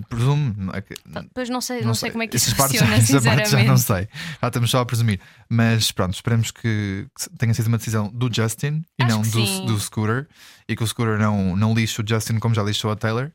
[0.09, 0.53] Presumo.
[0.57, 3.13] não é que- Depois não sei, não, sei, como é que isso Essas funciona, essa
[3.21, 3.81] parte já não sinceramente.
[3.81, 4.07] sei.
[4.41, 5.19] Já estamos só a presumir.
[5.49, 9.65] Mas pronto, esperemos que, que tenha sido uma decisão do Justin e Acho não do,
[9.73, 10.27] do Scooter.
[10.67, 13.31] E que o Scooter não, não lixe o Justin como já lixou a Taylor.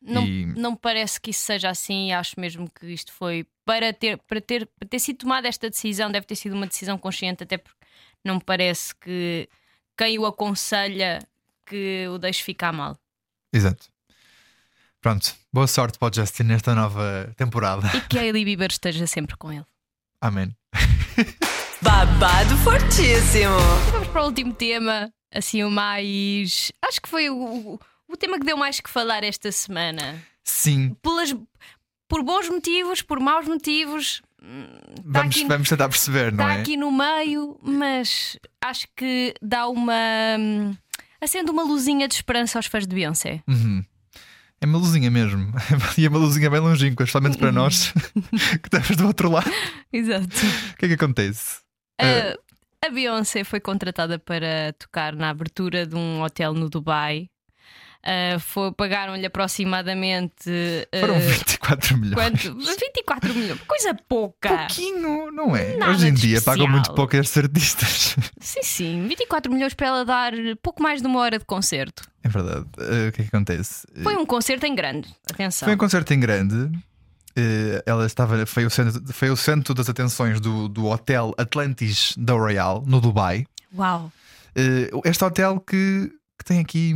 [0.00, 2.12] Não, E- não me parece que isso seja assim.
[2.12, 6.10] Acho mesmo que isto foi para ter, para ter, para ter sido tomada esta decisão,
[6.10, 7.76] deve ter sido uma decisão consciente, até porque
[8.24, 9.48] não me parece que
[9.96, 11.18] quem o aconselha
[11.66, 12.96] que o deixe ficar mal.
[13.52, 13.88] Exato.
[15.00, 17.88] Pronto, boa sorte para o Justin nesta nova temporada.
[17.96, 19.64] E que a Hailey Bieber esteja sempre com ele.
[20.20, 20.52] Amém.
[21.80, 23.54] Babado fortíssimo.
[23.92, 26.72] Vamos para o último tema, assim o mais.
[26.84, 30.20] Acho que foi o, o, tema que deu mais que falar esta semana.
[30.42, 31.32] Sim, Pelas,
[32.08, 34.20] por bons motivos, por maus motivos.
[34.42, 36.60] Está vamos, aqui, vamos tentar perceber, não tá é?
[36.60, 39.94] aqui no meio, mas acho que dá uma.
[40.40, 40.76] hum,
[41.20, 43.44] acende uma luzinha de esperança aos fãs de Beyoncé.
[43.46, 43.84] Uhum.
[44.60, 45.52] É uma luzinha mesmo.
[45.96, 47.92] E é uma luzinha bem longínqua, especialmente para nós
[48.60, 49.50] que estamos do outro lado.
[49.92, 50.36] Exato.
[50.72, 51.60] O que é que acontece?
[52.00, 52.36] Eh,
[52.84, 57.28] a Beyoncé foi contratada para tocar na abertura de um hotel no Dubai.
[58.04, 60.48] Uh, foi- Pagaram-lhe aproximadamente.
[60.48, 62.14] uh, Foram 24 milhões.
[62.14, 62.54] quanto?
[62.58, 63.60] 24 milhões.
[63.66, 64.48] Coisa pouca.
[64.56, 65.76] Pouquinho, não é?
[65.76, 66.70] Nada Hoje em dia pagam especial.
[66.70, 68.16] muito pouco estes artistas.
[68.40, 69.06] Sim, sim.
[69.08, 70.32] 24 milhões para ela dar
[70.62, 72.04] pouco mais de uma hora de concerto.
[72.22, 72.66] É verdade.
[72.78, 73.86] Eh, o que é que acontece?
[74.02, 75.08] Foi um concerto em grande.
[75.30, 75.66] Atenção.
[75.66, 76.70] Foi um concerto em grande.
[77.86, 82.32] Ela estava, foi, o centro, foi o centro das atenções do, do hotel Atlantis da
[82.32, 83.46] Royal, no Dubai.
[83.76, 84.10] Uau.
[85.04, 86.94] Este hotel que, que tem aqui.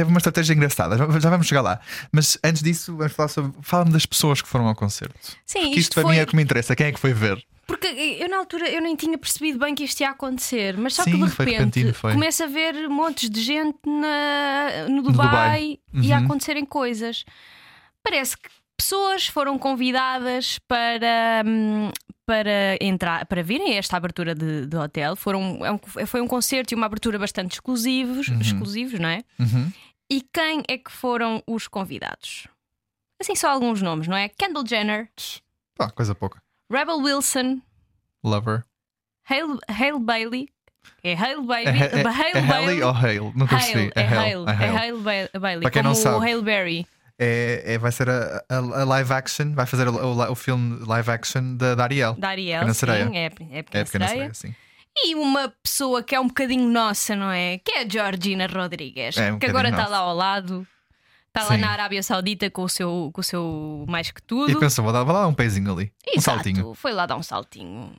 [0.00, 1.78] Teve uma estratégia engraçada, já, vamos chegar lá.
[2.10, 3.52] Mas antes disso, vamos falar sobre.
[3.60, 5.14] Fala-me das pessoas que foram ao concerto.
[5.44, 6.12] Sim, Porque isto, para foi.
[6.12, 6.74] mim é o que me interessa.
[6.74, 7.44] Quem é que foi ver?
[7.66, 11.02] Porque eu na altura eu nem tinha percebido bem que isto ia acontecer, mas só
[11.04, 15.18] Sim, que de repente começa a ver montes de gente na, no Dubai.
[15.26, 16.24] Dubai, e a Uhum.
[16.24, 17.26] acontecerem coisas.
[18.02, 21.90] Parece que pessoas foram convidadas para, hum,
[22.26, 25.14] para entrar, para virem a esta abertura de, de hotel.
[25.14, 29.22] Foram, é um- foi um concerto e uma abertura bastante exclusivos, exclusivos, não é?
[29.38, 29.70] Uhum.
[30.10, 32.46] E quem é que foram os convidados?
[33.20, 34.28] Assim, só alguns nomes, não é?
[34.28, 35.08] Kendall Jenner,
[35.76, 36.42] Pá, coisa pouca.
[36.70, 37.60] Rebel Wilson,
[38.24, 38.64] Lover.
[39.28, 40.48] Hale, Hale Bailey.
[41.02, 41.74] É Hale Bailey.
[41.82, 42.82] É, é, Hale é Bailey.
[42.82, 43.32] Ou Hale?
[43.34, 43.80] Nunca percebi.
[43.80, 44.78] Hale, é Hale, É é Hale.
[44.78, 44.98] Hale
[45.32, 45.62] Ba- Bailey.
[45.62, 46.16] Para quem não sabe.
[46.16, 46.86] o Hale Berry.
[47.18, 50.82] É, é- vai ser a, a- a live action, vai fazer o, o- o filme
[50.86, 52.14] live action da, da Ariel.
[52.14, 54.08] Da Ariel, sim, é, a Pequena É pequena Sereia.
[54.08, 54.54] sereia, sim.
[54.96, 57.58] E uma pessoa que é um bocadinho nossa, não é?
[57.58, 59.16] Que é a Georgina Rodrigues.
[59.16, 60.66] É, um que agora está lá ao lado.
[61.28, 61.60] Está lá Sim.
[61.60, 64.58] na Arábia Saudita com o seu, com o seu mais que E tudo.
[64.58, 65.92] pensou, vou dar, vou dar um pezinho ali.
[66.08, 66.74] Um Exato, saltinho.
[66.74, 67.94] Foi lá dar um saltinho.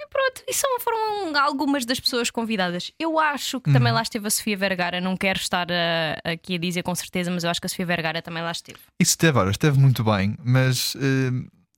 [0.00, 2.90] E pronto, e são, foram algumas das pessoas convidadas.
[2.98, 3.74] Eu acho que Uhum.
[3.74, 4.98] também lá esteve a Sofia Vergara.
[4.98, 7.84] Não quero estar a- aqui a dizer com certeza, mas eu acho que a Sofia
[7.84, 8.78] Vergara também lá esteve.
[8.98, 11.30] Isso esteve, ora, esteve muito bem, mas eh,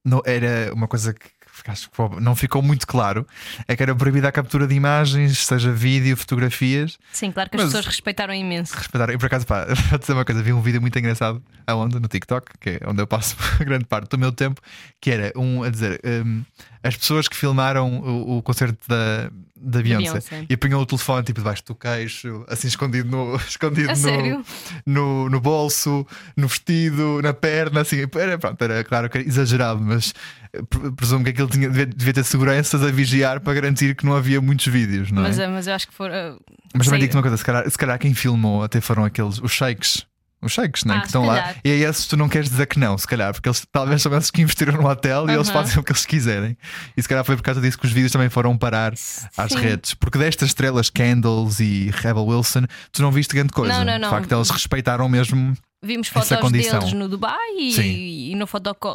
[0.05, 1.29] não, era uma coisa que
[1.71, 3.27] acho que não ficou muito claro.
[3.67, 6.99] É que era proibida a captura de imagens, seja vídeo, fotografias.
[7.13, 8.77] Sim, claro que as pessoas respeitaram imenso.
[8.77, 9.11] Respeitar.
[9.11, 11.99] E por acaso, pá, vou dizer uma coisa, vi um vídeo muito engraçado aonde?
[11.99, 14.61] No TikTok, que é onde eu passo grande parte do meu tempo,
[15.01, 16.43] que era um a dizer hum,
[16.83, 20.47] as pessoas que filmaram o, o concerto da, da Beyoncé, Beyoncé.
[20.49, 24.45] e apanhou o telefone tipo debaixo do queixo, assim escondido no, escondido no,
[24.85, 29.81] no, no bolso, no vestido, na perna, assim, era, pronto, era claro que era exagerado,
[29.81, 30.13] mas
[30.53, 34.05] eh, pre- presumo que aquilo tinha, devia, devia ter seguranças a vigiar para garantir que
[34.05, 35.29] não havia muitos vídeos, não é?
[35.29, 36.41] Mas, eh, mas eu acho que foram.
[36.75, 39.53] Mas também digo-te uma coisa: se calhar, se calhar quem filmou até foram aqueles, os
[39.53, 40.05] shakes.
[40.43, 40.97] Os shakes, né?
[40.97, 41.55] Ah, que estão lá.
[41.65, 44.13] E a esses tu não queres dizer que não, se calhar, porque eles talvez são
[44.17, 46.57] esses que investiram no hotel e eles fazem o que eles quiserem.
[46.97, 49.59] E se calhar foi por causa disso que os vídeos também foram parar às Sim.
[49.59, 49.95] redes.
[49.95, 53.73] Porque destas estrelas, Candles e Rebel Wilson, tu não viste grande coisa.
[53.73, 54.09] Não, não, não.
[54.09, 55.57] De facto, eles respeitaram mesmo.
[55.85, 56.79] Vimos essa fotos condição.
[56.81, 58.47] deles no Dubai e, e no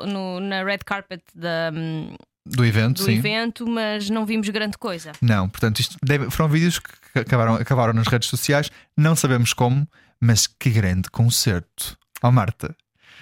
[0.05, 3.15] no- na red carpet da, hum, Do evento, do sim.
[3.17, 5.12] evento, mas não vimos grande coisa.
[5.21, 9.86] Não, portanto, isto deve- foram vídeos que acabaram, acabaram nas redes sociais, não sabemos como,
[10.19, 11.97] mas que grande concerto.
[12.23, 12.75] Ó Marta,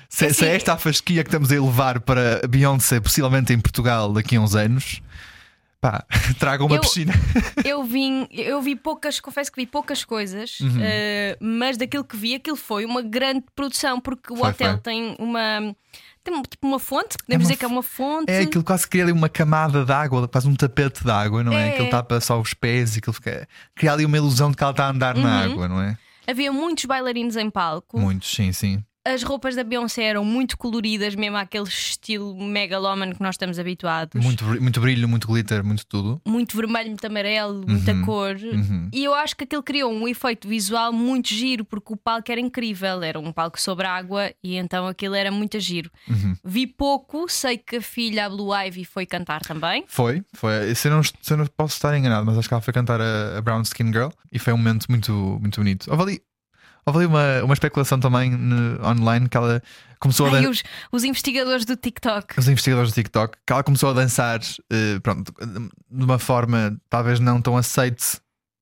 [0.09, 4.13] se, se é esta a fasquia que estamos a elevar para Beyoncé, possivelmente em Portugal
[4.13, 5.01] daqui a uns anos,
[5.81, 6.05] pá,
[6.39, 7.13] tragam uma Eu- piscina.
[7.65, 10.79] Eu vim, eu vi poucas, confesso que vi poucas coisas, Uhum.
[10.81, 14.79] eh, mas daquilo que vi, aquilo foi uma grande produção, porque o Foi, hotel foi.
[14.81, 15.75] tem uma.
[16.23, 18.31] Tem tipo uma fonte, podemos uma dizer que é uma fonte.
[18.31, 21.53] É aquilo quase cria ali uma camada de água, quase um tapete de água, não
[21.53, 21.67] é?
[21.69, 21.73] É.
[21.73, 23.47] Aquilo tapa só os pés e aquilo fica.
[23.75, 25.51] Cria ali uma ilusão de que ela está a andar na Uhum.
[25.53, 25.95] água, não é?
[26.27, 27.99] Havia muitos bailarinos em palco.
[27.99, 28.83] Muitos, sim, sim.
[29.05, 34.23] As roupas da Beyoncé eram muito coloridas, mesmo aquele estilo megalómano que nós estamos habituados.
[34.23, 36.19] Muito, muito brilho, muito glitter, muito tudo.
[36.25, 38.35] Muito vermelho, muito amarelo, muita Uhum, cor.
[38.91, 42.41] E eu acho que aquilo criou um efeito visual muito giro, porque o palco era
[42.41, 43.03] incrível.
[43.03, 45.91] Era um palco sobre água e então aquilo era muito giro.
[46.09, 46.35] Uhum.
[46.43, 49.83] Vi pouco, sei que a filha, a Blue Ivy, foi cantar também.
[49.87, 50.73] Foi, foi.
[50.73, 52.99] Se eu, não, se eu não posso estar enganado, mas acho que ela foi cantar
[52.99, 55.91] a, a Brown Skin Girl e foi um momento muito, muito bonito.
[55.91, 56.21] Houve ali,
[56.85, 59.61] houve ali uma, uma especulação também no- online que ela
[59.99, 62.39] começou a Ai, dan- os, os investigadores do TikTok.
[62.39, 64.39] os investigadores do TikTok, que ela começou a dançar
[64.71, 65.33] eh, pronto,
[65.91, 68.17] de uma forma talvez não tão aceite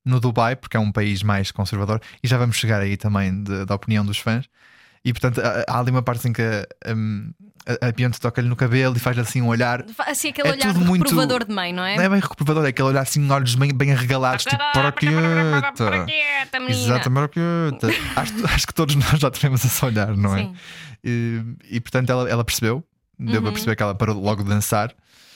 [0.06, 3.66] no Dubai, porque é um país mais conservador, e já vamos chegar aí também de-
[3.66, 4.46] da opinião dos fãs.
[5.06, 6.42] E portanto há, há ali uma parte em que
[6.96, 7.32] hum,
[7.82, 9.84] a, a Beyoncé toca-lhe no cabelo e faz assim um olhar.
[10.00, 11.96] Assim, aquele É olhar tudo muito- reprovador de mãe, não é?
[11.98, 16.06] Não é bem reprovador, é aquele olhar assim, olhos bem, bem arregalados, tipo, para quieta.
[16.06, 16.78] quieta, menina.
[16.84, 17.88] Exatamente, para quieta.
[18.16, 20.44] acho, acho que todos nós já tivemos esse olhar, não é?
[20.44, 20.56] Sim.
[21.04, 22.84] E, e, portanto ela, ela percebeu,
[23.20, 24.94] deu para perceber que ela parou logo de dançar.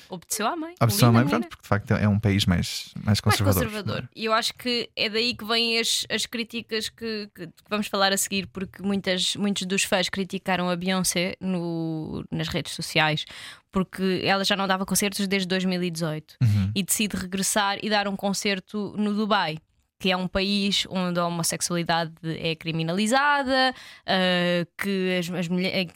[0.10, 0.76] Obedeceu à mãe.
[0.80, 3.64] Pessoa Linda mãe, pronto, porque de facto é um país mais, mais mais conservador.
[3.66, 4.10] conservador.
[4.16, 8.12] E eu acho que é daí que vêm as, as críticas que, que- vamos falar
[8.14, 13.26] a seguir, porque muitas, muitos dos fãs criticaram a Beyoncé no, nas redes sociais,
[13.72, 16.72] porque ela já não dava concertos desde 2018 Uhum.
[16.76, 19.58] e decide regressar e dar um concerto no Dubai.
[20.00, 23.74] Que é um país onde a homossexualidade é criminalizada,
[24.06, 25.92] ah, que as, as mulheres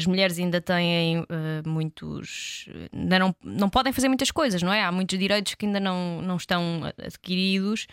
[0.00, 2.66] as mulheres ainda têm eh, muitos.
[2.92, 4.82] ainda não, não podem fazer muitas coisas, não é?
[4.82, 7.86] Há muitos direitos que ainda não, não estão adquiridos.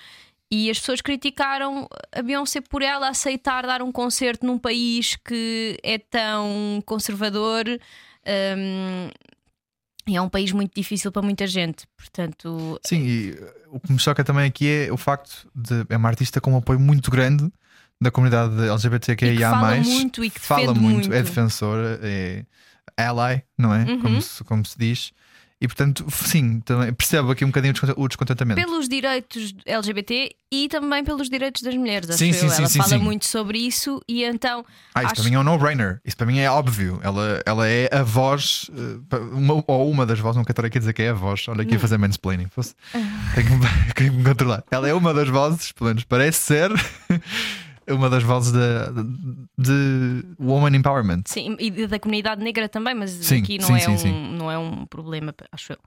[0.50, 5.78] E as pessoas criticaram a Beyoncé por ela aceitar dar um concerto num país que
[5.84, 7.66] é tão conservador.
[7.68, 9.10] hum,
[10.08, 11.86] e é um país muito difícil para muita gente.
[11.98, 15.98] Portanto, Sim, e uh, o que me choca também aqui é o facto de é
[15.98, 17.52] uma artista com um apoio muito grande
[18.00, 19.34] da comunidade LGBTQIA.
[19.34, 21.26] E que fala muito e que fala defende muito, é muito.
[21.28, 22.46] defensora, é
[22.98, 23.84] ally, não é?
[23.84, 24.02] Uhum.
[24.02, 25.12] Como, se, como se diz.
[25.60, 28.62] E portanto, sim, também percebo aqui um bocadinho o desconte- o descontentamento.
[28.62, 32.08] pelos direitos LGBT e também pelos direitos das mulheres.
[32.12, 32.34] Acho Sim, eu.
[32.36, 32.98] sim, sim, ela sim, fala sim.
[33.00, 36.00] muito sobre isso e então Ah, isso acho- para mim é um no-brainer.
[36.06, 37.00] Isso para mim é óbvio.
[37.04, 40.78] Ela, ela é a voz, eh, uma- ou uma das vozes, não quero estar aqui
[40.78, 41.48] a dizer que é a voz.
[41.48, 42.50] Olha aqui a fazer mansplaining.
[42.52, 42.76] Fosse-
[43.34, 43.60] Tenho que me-
[43.96, 44.64] tenho que me controlar.
[44.70, 46.70] Ela é uma das vozes, pelo menos parece ser,
[47.90, 48.60] uma das vozes de,
[49.58, 51.24] de Woman Empowerment.
[51.26, 54.38] Sim, e da comunidade negra também, mas Sim, aqui não, sim, é sim, um, sim.
[54.38, 55.78] não é um problema, acho eu.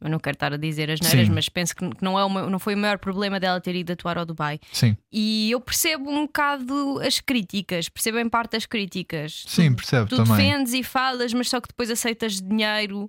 [0.00, 2.58] Eu não quero estar a dizer as neiras, mas penso que não, é uma- não
[2.58, 4.58] foi o maior problema dela ter ido atuar ao Dubai.
[4.72, 9.44] Sim, E eu percebo um bocado as críticas, percebo em parte as críticas.
[9.46, 10.36] sim, Tu- percebo Tu também.
[10.36, 13.08] defendes e falas, mas só que depois aceitas dinheiro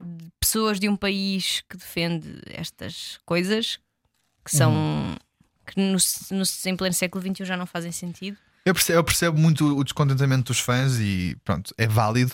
[0.00, 3.80] de pessoas de um país que defende estas coisas
[4.44, 4.72] que são.
[4.72, 5.16] Uhum.
[5.66, 5.96] Que no,
[6.30, 8.36] no, em pleno século XXI já não fazem sentido.
[8.64, 12.32] Eu percebo, eu percebo muito o descontentamento dos fãs e pronto, é válido.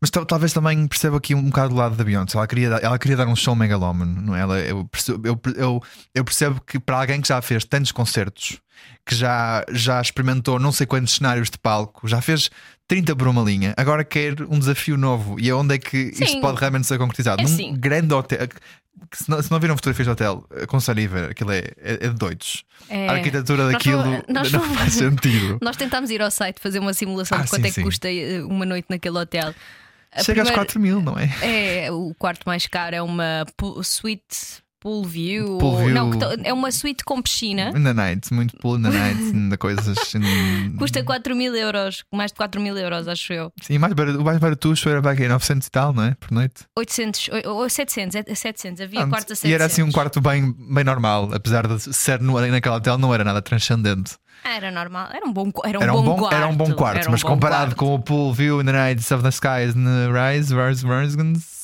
[0.00, 2.36] Mas tal- talvez também perceba aqui um bocado do lado da Beyoncé.
[2.36, 4.40] Ela queria, ela queria dar um show megalómano, não é?
[4.40, 5.82] Ela, eu, percebo, eu, eu,
[6.14, 8.58] eu percebo que para alguém que já fez tantos concertos,
[9.06, 12.50] que já, já experimentou não sei quantos cenários de palco, já fez
[12.86, 15.38] 30 por uma linha, agora quer um desafio novo.
[15.40, 16.40] E onde é que isto Sim.
[16.40, 17.40] pode realmente ser concretizado?
[17.40, 17.74] É Num assim.
[17.76, 18.48] grande hotel.
[19.14, 21.30] Se não, se não viram fotografias de hotel, aconselho a ver.
[21.30, 22.64] Aquilo é, é, é de doidos.
[22.90, 23.08] É.
[23.08, 25.58] A arquitetura Nós daquilo fomos- nós não fomos- faz sentido.
[25.62, 27.82] Nós tentámos ir ao site fazer uma simulação Ah, de quanto sim, é que sim.
[27.82, 29.54] custa eh, uma noite naquele hotel.
[30.10, 31.84] A Chega aos primeira- 4 mil, não é?
[31.86, 33.44] É, o quarto mais caro é uma
[33.84, 35.58] suite pool view.
[35.58, 35.94] Pool view.
[35.94, 36.10] Não,
[36.44, 37.70] é uma suite com piscina.
[37.76, 40.14] In the night, muito in the night, ainda coisas.
[40.14, 43.52] in- Custa 4 mil euros, mais de 4 mil euros, acho eu.
[43.62, 46.14] Sim, mais barato, o mais baratucho era para aqui 900 e tal, não é?
[46.18, 46.64] Por noite.
[46.76, 49.10] 800 ou ou 700, é 700, havia Pronto.
[49.10, 49.50] quartos a 700.
[49.50, 53.12] E era assim um quarto bem, bem normal, apesar de ser no, naquele hotel, não
[53.12, 54.16] era nada transcendente.
[54.44, 56.34] Ah, Era normal, era um bom, era um era, um bom, bom, quarto.
[56.36, 57.76] era um bom quarto, um mas bom comparado quarto.
[57.76, 61.16] com o pool view in the night of the skies no Rise, Rise, Rise,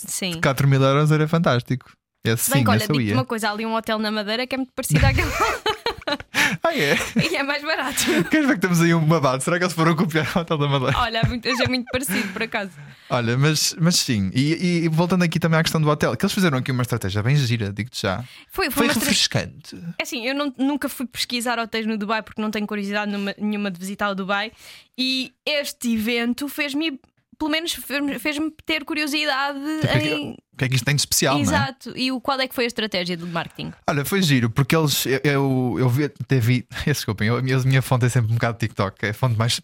[0.09, 0.41] Sim.
[0.43, 1.87] 4 mil euros era fantástico.
[2.25, 4.47] Esse Se bem sim, que, olha, digo-te uma coisa, há ali um hotel na Madeira
[4.47, 5.29] que é muito parecido àquele
[6.63, 6.97] Ah, é?
[7.31, 8.03] e é mais barato.
[8.31, 9.43] Queres ver que temos aí um babado?
[9.43, 10.99] Será que eles foram copiar o Hotel da Madeira?
[10.99, 12.71] Olha, é muito, é muito parecido, por acaso.
[13.11, 16.33] Olha, mas, mas sim, e, e voltando aqui também à questão do hotel, que eles
[16.33, 18.23] fizeram aqui uma estratégia bem gira, digo-te já.
[18.51, 19.77] Foi, foi, Foi refrescante.
[19.99, 23.35] É assim, eu não- nunca fui pesquisar hotéis no Dubai porque não tenho curiosidade numa-
[23.39, 24.53] nenhuma de visitar o Dubai
[24.97, 26.99] e este evento fez-me,
[27.39, 30.37] pelo menos fez- fez-me ter curiosidade Tipo, em.
[30.55, 31.41] O que é que isto tem de especial, é?
[31.41, 31.93] Exato.
[31.97, 33.73] E o, qual é que foi a estratégia do marketing?
[33.89, 35.05] Olha, foi giro, porque eles.
[35.05, 36.65] Eu, eu, eu vi, até vi.
[36.87, 39.05] Desculpem, eu- a minha, a minha fonte é sempre um bocado TikTok.
[39.05, 39.61] É a fonte mais,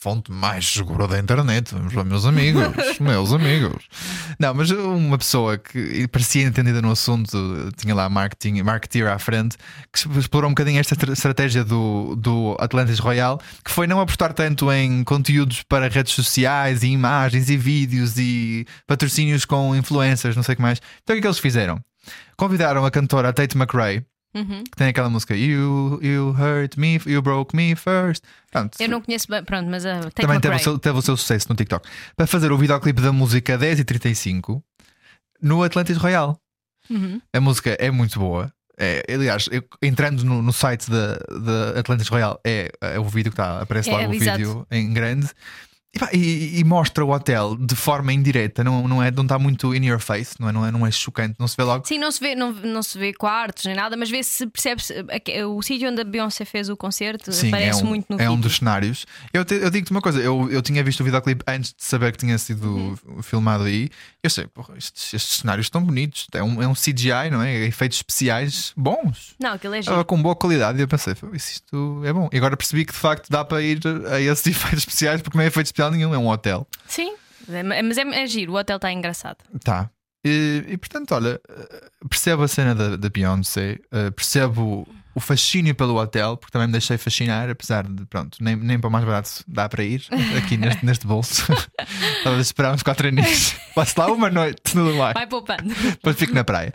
[0.00, 1.72] fonte mais segura da internet.
[1.72, 2.62] Vamos lá, meus amigos.
[3.00, 3.84] meus amigos.
[4.38, 7.38] Não, mas uma pessoa que parecia entendida no assunto,
[7.76, 9.56] tinha lá marketing, marketeer à frente,
[9.92, 14.32] que explorou um bocadinho esta tra- estratégia do, do Atlantis Royal, que foi não apostar
[14.32, 19.74] tanto em conteúdos para redes sociais e imagens e vídeos e patrocínios com
[20.08, 20.80] influencers, não sei o que mais.
[21.02, 21.82] Então o que é que eles fizeram?
[22.36, 24.62] Convidaram a cantora Tate McRae, Uhum.
[24.64, 28.22] que tem aquela música You, you hurt me, you broke me first.
[28.52, 30.62] Pronto, Eu não conheço bem, pronto, mas a Tate também teve o, McRae.
[30.64, 31.88] seu, teve o seu sucesso no TikTok.
[32.14, 34.62] Para fazer o videoclipe da música 10 e 35
[35.40, 36.38] no Atlantis Royal.
[36.90, 37.20] Uhum.
[37.32, 38.52] A música é muito boa.
[38.80, 43.32] É, aliás, eu- entrando no, no site da, da Atlantis Royal, é, é o vídeo
[43.32, 45.28] que está, aparece É, lá o vídeo em grande.
[46.12, 49.84] E, e- mostra o hotel de forma indireta, não, não, é, não está muito in
[49.86, 51.86] your face, não é, não, é, não é chocante, não se vê logo.
[51.86, 54.92] Sim, não se vê, não, não se vê quartos nem nada, mas vê-se, percebe-se
[55.46, 58.28] o sítio onde a Beyoncé fez o concerto Sim, é aparece um, muito no é
[58.28, 58.42] um vídeo.
[58.48, 59.06] dos cenários.
[59.32, 62.12] Eu, te- eu digo-te uma coisa: eu, eu tinha visto o videoclipe antes de saber
[62.12, 63.22] que tinha sido Uhum.
[63.22, 63.88] filmado aí.
[64.22, 66.26] Eu sei, porra, estes, estes cenários estão bonitos.
[66.34, 67.64] É um, é um CGI, não é?
[67.66, 69.34] Efeitos especiais bons.
[69.40, 70.04] Não, aquilo é giro.
[70.04, 72.28] Com boa qualidade e eu pensei, "Pô, isso isto é bom.
[72.32, 73.80] E agora percebi que de facto dá para ir
[74.10, 76.66] a esses efeitos especiais porque não é efeito especial nenhum, é um hotel.
[76.86, 77.14] Sim,
[77.48, 79.38] é- mas é, é giro, o hotel está engraçado.
[79.64, 79.90] Tá.
[80.24, 84.86] E, e, portanto, olha, eh, percebo a cena da, da Beyoncé, eh, percebo
[85.18, 88.86] o fascínio pelo hotel, porque também me deixei fascinar, apesar de, pronto, nem, nem para
[88.86, 90.06] o mais barato dá para ir
[90.38, 91.44] aqui neste, neste bolso.
[92.24, 93.56] A esperar uns 4 aninhos.
[93.74, 95.14] Passo lá uma noite, tudo mais.
[95.14, 95.74] Vai poupando.
[95.74, 96.72] Depois fico na praia.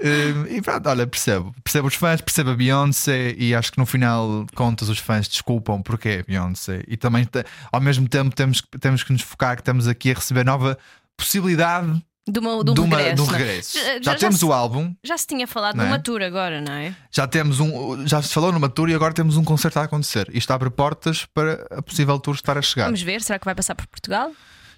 [0.00, 1.54] Eh, e pronto, olha, percebo.
[1.64, 5.28] Percebo os fãs, percebo a Beyoncé e acho que no final de contas os fãs
[5.28, 6.82] desculpam porque é Beyoncé.
[6.88, 7.26] E também
[7.72, 10.76] ao mesmo tempo temos, temos que nos focar que estamos aqui a receber nova
[11.16, 13.16] possibilidade De, uma, de um de, uma- regresso.
[13.16, 13.38] de um não é?
[13.38, 13.78] regresso.
[13.78, 15.86] Já- Já, temos se- o álbum, Já se tinha falado Não é?
[15.86, 16.94] numa tour agora, não é?
[17.10, 18.06] já temos um.
[18.06, 20.28] Já se falou numa tour e agora temos um concerto a acontecer.
[20.32, 22.84] E está a abrir portas para a possível tour estar a chegar.
[22.84, 24.30] Vamos ver, será que vai passar por Portugal?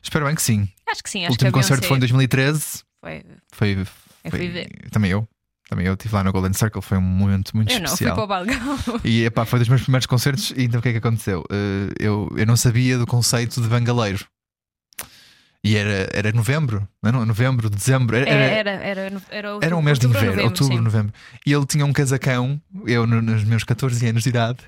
[0.03, 0.69] Espero bem que sim.
[0.91, 2.83] Acho que sim, o acho que último concerto foi em 2013.
[3.03, 3.87] foi- Foi,
[4.25, 4.67] Eu foi-.
[4.91, 5.27] Também eu.
[5.69, 6.83] Também eu estive lá no Golden Circle.
[6.83, 8.15] Foi um momento muito Eu não, fui especial.
[8.17, 9.01] para o balcão.
[9.05, 10.51] E epá, foi dos meus primeiros concertos.
[10.57, 11.45] E então o que é que aconteceu?
[11.51, 14.25] Eh, eu, eu não sabia do conceito de bangaleiro.
[15.63, 17.27] E era, era novembro, não era?
[17.27, 18.17] novembro, dezembro.
[18.17, 20.83] Era, Era, era, era, era, era, era um mês de outubro, inverno, novembro, outubro, sim.
[20.83, 21.13] novembro.
[21.45, 24.59] E ele tinha um casacão, eu no- nos meus 14 anos de idade,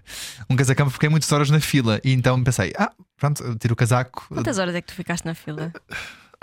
[0.50, 1.98] um casacão, fiquei muitas horas na fila.
[2.04, 4.26] E então pensei, ah, pronto, tiro o casaco.
[4.28, 5.72] Quantas horas é que tu ficaste na fila?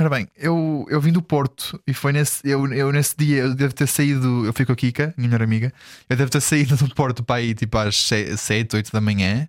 [0.02, 3.54] Ora bem, eu, eu vim do Porto e foi nesse, eu, eu nesse dia, eu
[3.54, 5.74] devo ter saído, eu fui com a Kika, minha melhor amiga,
[6.10, 7.98] eu devo ter saído do Porto para aí tipo às
[8.38, 9.48] 7, 8 da manhã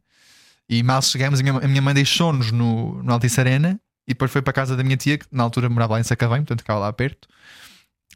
[0.69, 3.81] e mal chegamos, a minha, a minha mãe deixou-nos no, no Altice Arena
[4.11, 6.03] e depois foi para a casa da minha tia, que na altura morava lá em
[6.03, 7.29] Sacavém, portanto ficava lá perto.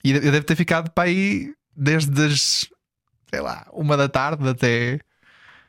[0.03, 2.69] E eu devo ter ficado para aí desde as,
[3.31, 4.99] sei lá, uma da tarde até,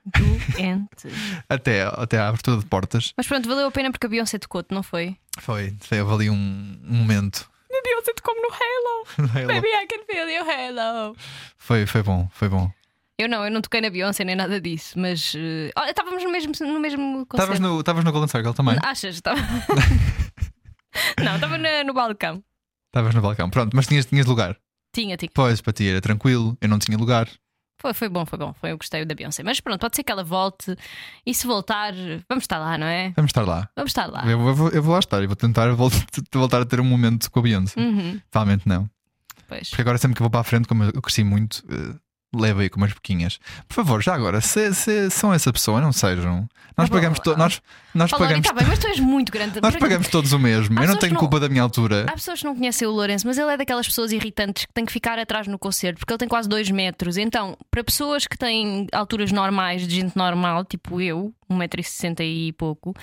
[0.04, 1.08] Doente.
[1.48, 3.14] até, até à abertura de portas.
[3.16, 5.16] Mas pronto, valeu a pena porque a Beyoncé tocou-te, não foi?
[5.38, 7.48] Foi, foi houve ali um, um momento.
[7.72, 9.48] A Beyoncé tocou-me no Halo.
[9.48, 11.16] Baby, I can feel your Halo.
[11.56, 12.72] Foi, foi bom, foi bom.
[13.18, 16.30] Eu não, eu não toquei na Beyoncé nem nada disso, mas eh, olha, estávamos no
[16.32, 17.54] mesmo, no mesmo concerto.
[17.54, 18.78] Estavas no, estavas no Golden Circle também?
[18.84, 19.16] Achas?
[19.16, 19.40] Estava...
[21.24, 22.44] não, estava na- no balcão.
[22.90, 23.50] Estavas no balcão.
[23.50, 24.58] Pronto, mas tinhas, tinhas lugar.
[24.94, 25.30] Tinha, tinha.
[25.34, 27.28] Pois, para ti era tranquilo, eu não tinha lugar.
[27.82, 28.54] Foi, foi bom, foi bom.
[28.54, 29.44] Foi, eu gostei da Beyoncé.
[29.44, 30.76] Mas pronto, pode ser que ela volte
[31.26, 31.94] e se voltar,
[32.30, 33.12] vamos estar lá, não é?
[33.16, 33.70] Vamos estar lá.
[33.76, 34.24] Vamos estar lá.
[34.26, 35.92] Eu, eu vou, eu vou lá estar e vou tentar vol-
[36.34, 37.80] voltar a ter um momento com a Beyoncé.
[37.80, 38.20] Uhum,
[38.66, 38.90] não.
[39.48, 39.70] pois.
[39.70, 41.62] Porque agora sempre que eu vou para a frente, como eu cresci muito,
[42.40, 43.40] levo aí com umas boquinhas.
[43.68, 46.48] Por favor, já agora, se, se são essa pessoa, não sejam.
[46.78, 47.38] Nós Ah, bom, pagamos, to- ah.
[47.38, 47.62] nós,
[47.94, 49.62] nós Oh, Lori, pagamos, tá bem, mas tu és muito grande.
[49.62, 50.78] nós pagamos todos o mesmo.
[50.78, 52.06] Há Eu não tenho não- culpa da minha altura.
[52.10, 54.84] Há pessoas que não conhecem o Lourenço, mas ele é daquelas pessoas irritantes que têm
[54.86, 57.16] que ficar atrás no concerto porque ele tem quase 2 metros.
[57.16, 62.94] Então, para pessoas que têm alturas normais, de gente normal, tipo eu, 1,60m e pouco,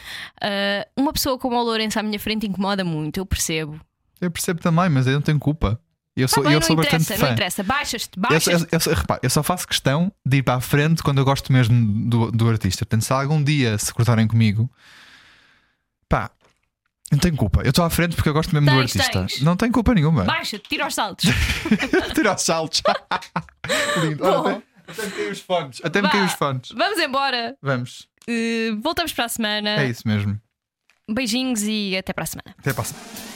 [0.40, 3.80] ah, uma pessoa como o Lourenço à minha frente incomoda muito, eu percebo.
[4.20, 5.80] Eu percebo também, mas eu não tenho culpa.
[6.14, 7.26] Eu Tá sou, bem, eu não sou bastante interessa, fã.
[7.26, 7.62] não interessa.
[7.62, 10.60] Baixas-te, Eu, baixas eu, eu, só- repara, eu só faço questão de ir para a
[10.60, 12.84] frente quando eu gosto mesmo do, do artista.
[12.84, 14.70] Portanto, se algum dia se cruzarem comigo,
[16.08, 16.30] pá,
[17.10, 17.62] não tenho culpa.
[17.62, 19.20] Eu estou à frente porque eu gosto mesmo do Tens, artista.
[19.26, 19.40] tens.
[19.42, 20.24] Não tenho culpa nenhuma.
[20.24, 21.28] Baixa-te, tira os saltos.
[22.14, 22.82] Tirar os saltos.
[24.02, 24.24] Lindo.
[24.24, 25.80] Olha, até, até me caem os fones.
[25.84, 26.68] Até me os fones.
[26.76, 27.56] Vamos embora.
[27.62, 28.08] Vamos.
[28.28, 29.70] Uh, voltamos para a semana.
[29.82, 30.38] É isso mesmo.
[31.10, 32.54] Beijinhos e até para a semana.
[32.58, 33.31] Até para a semana.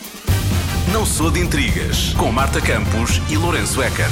[0.96, 4.09] Não sou de intrigas com Marta Campos e Lourenço Eker.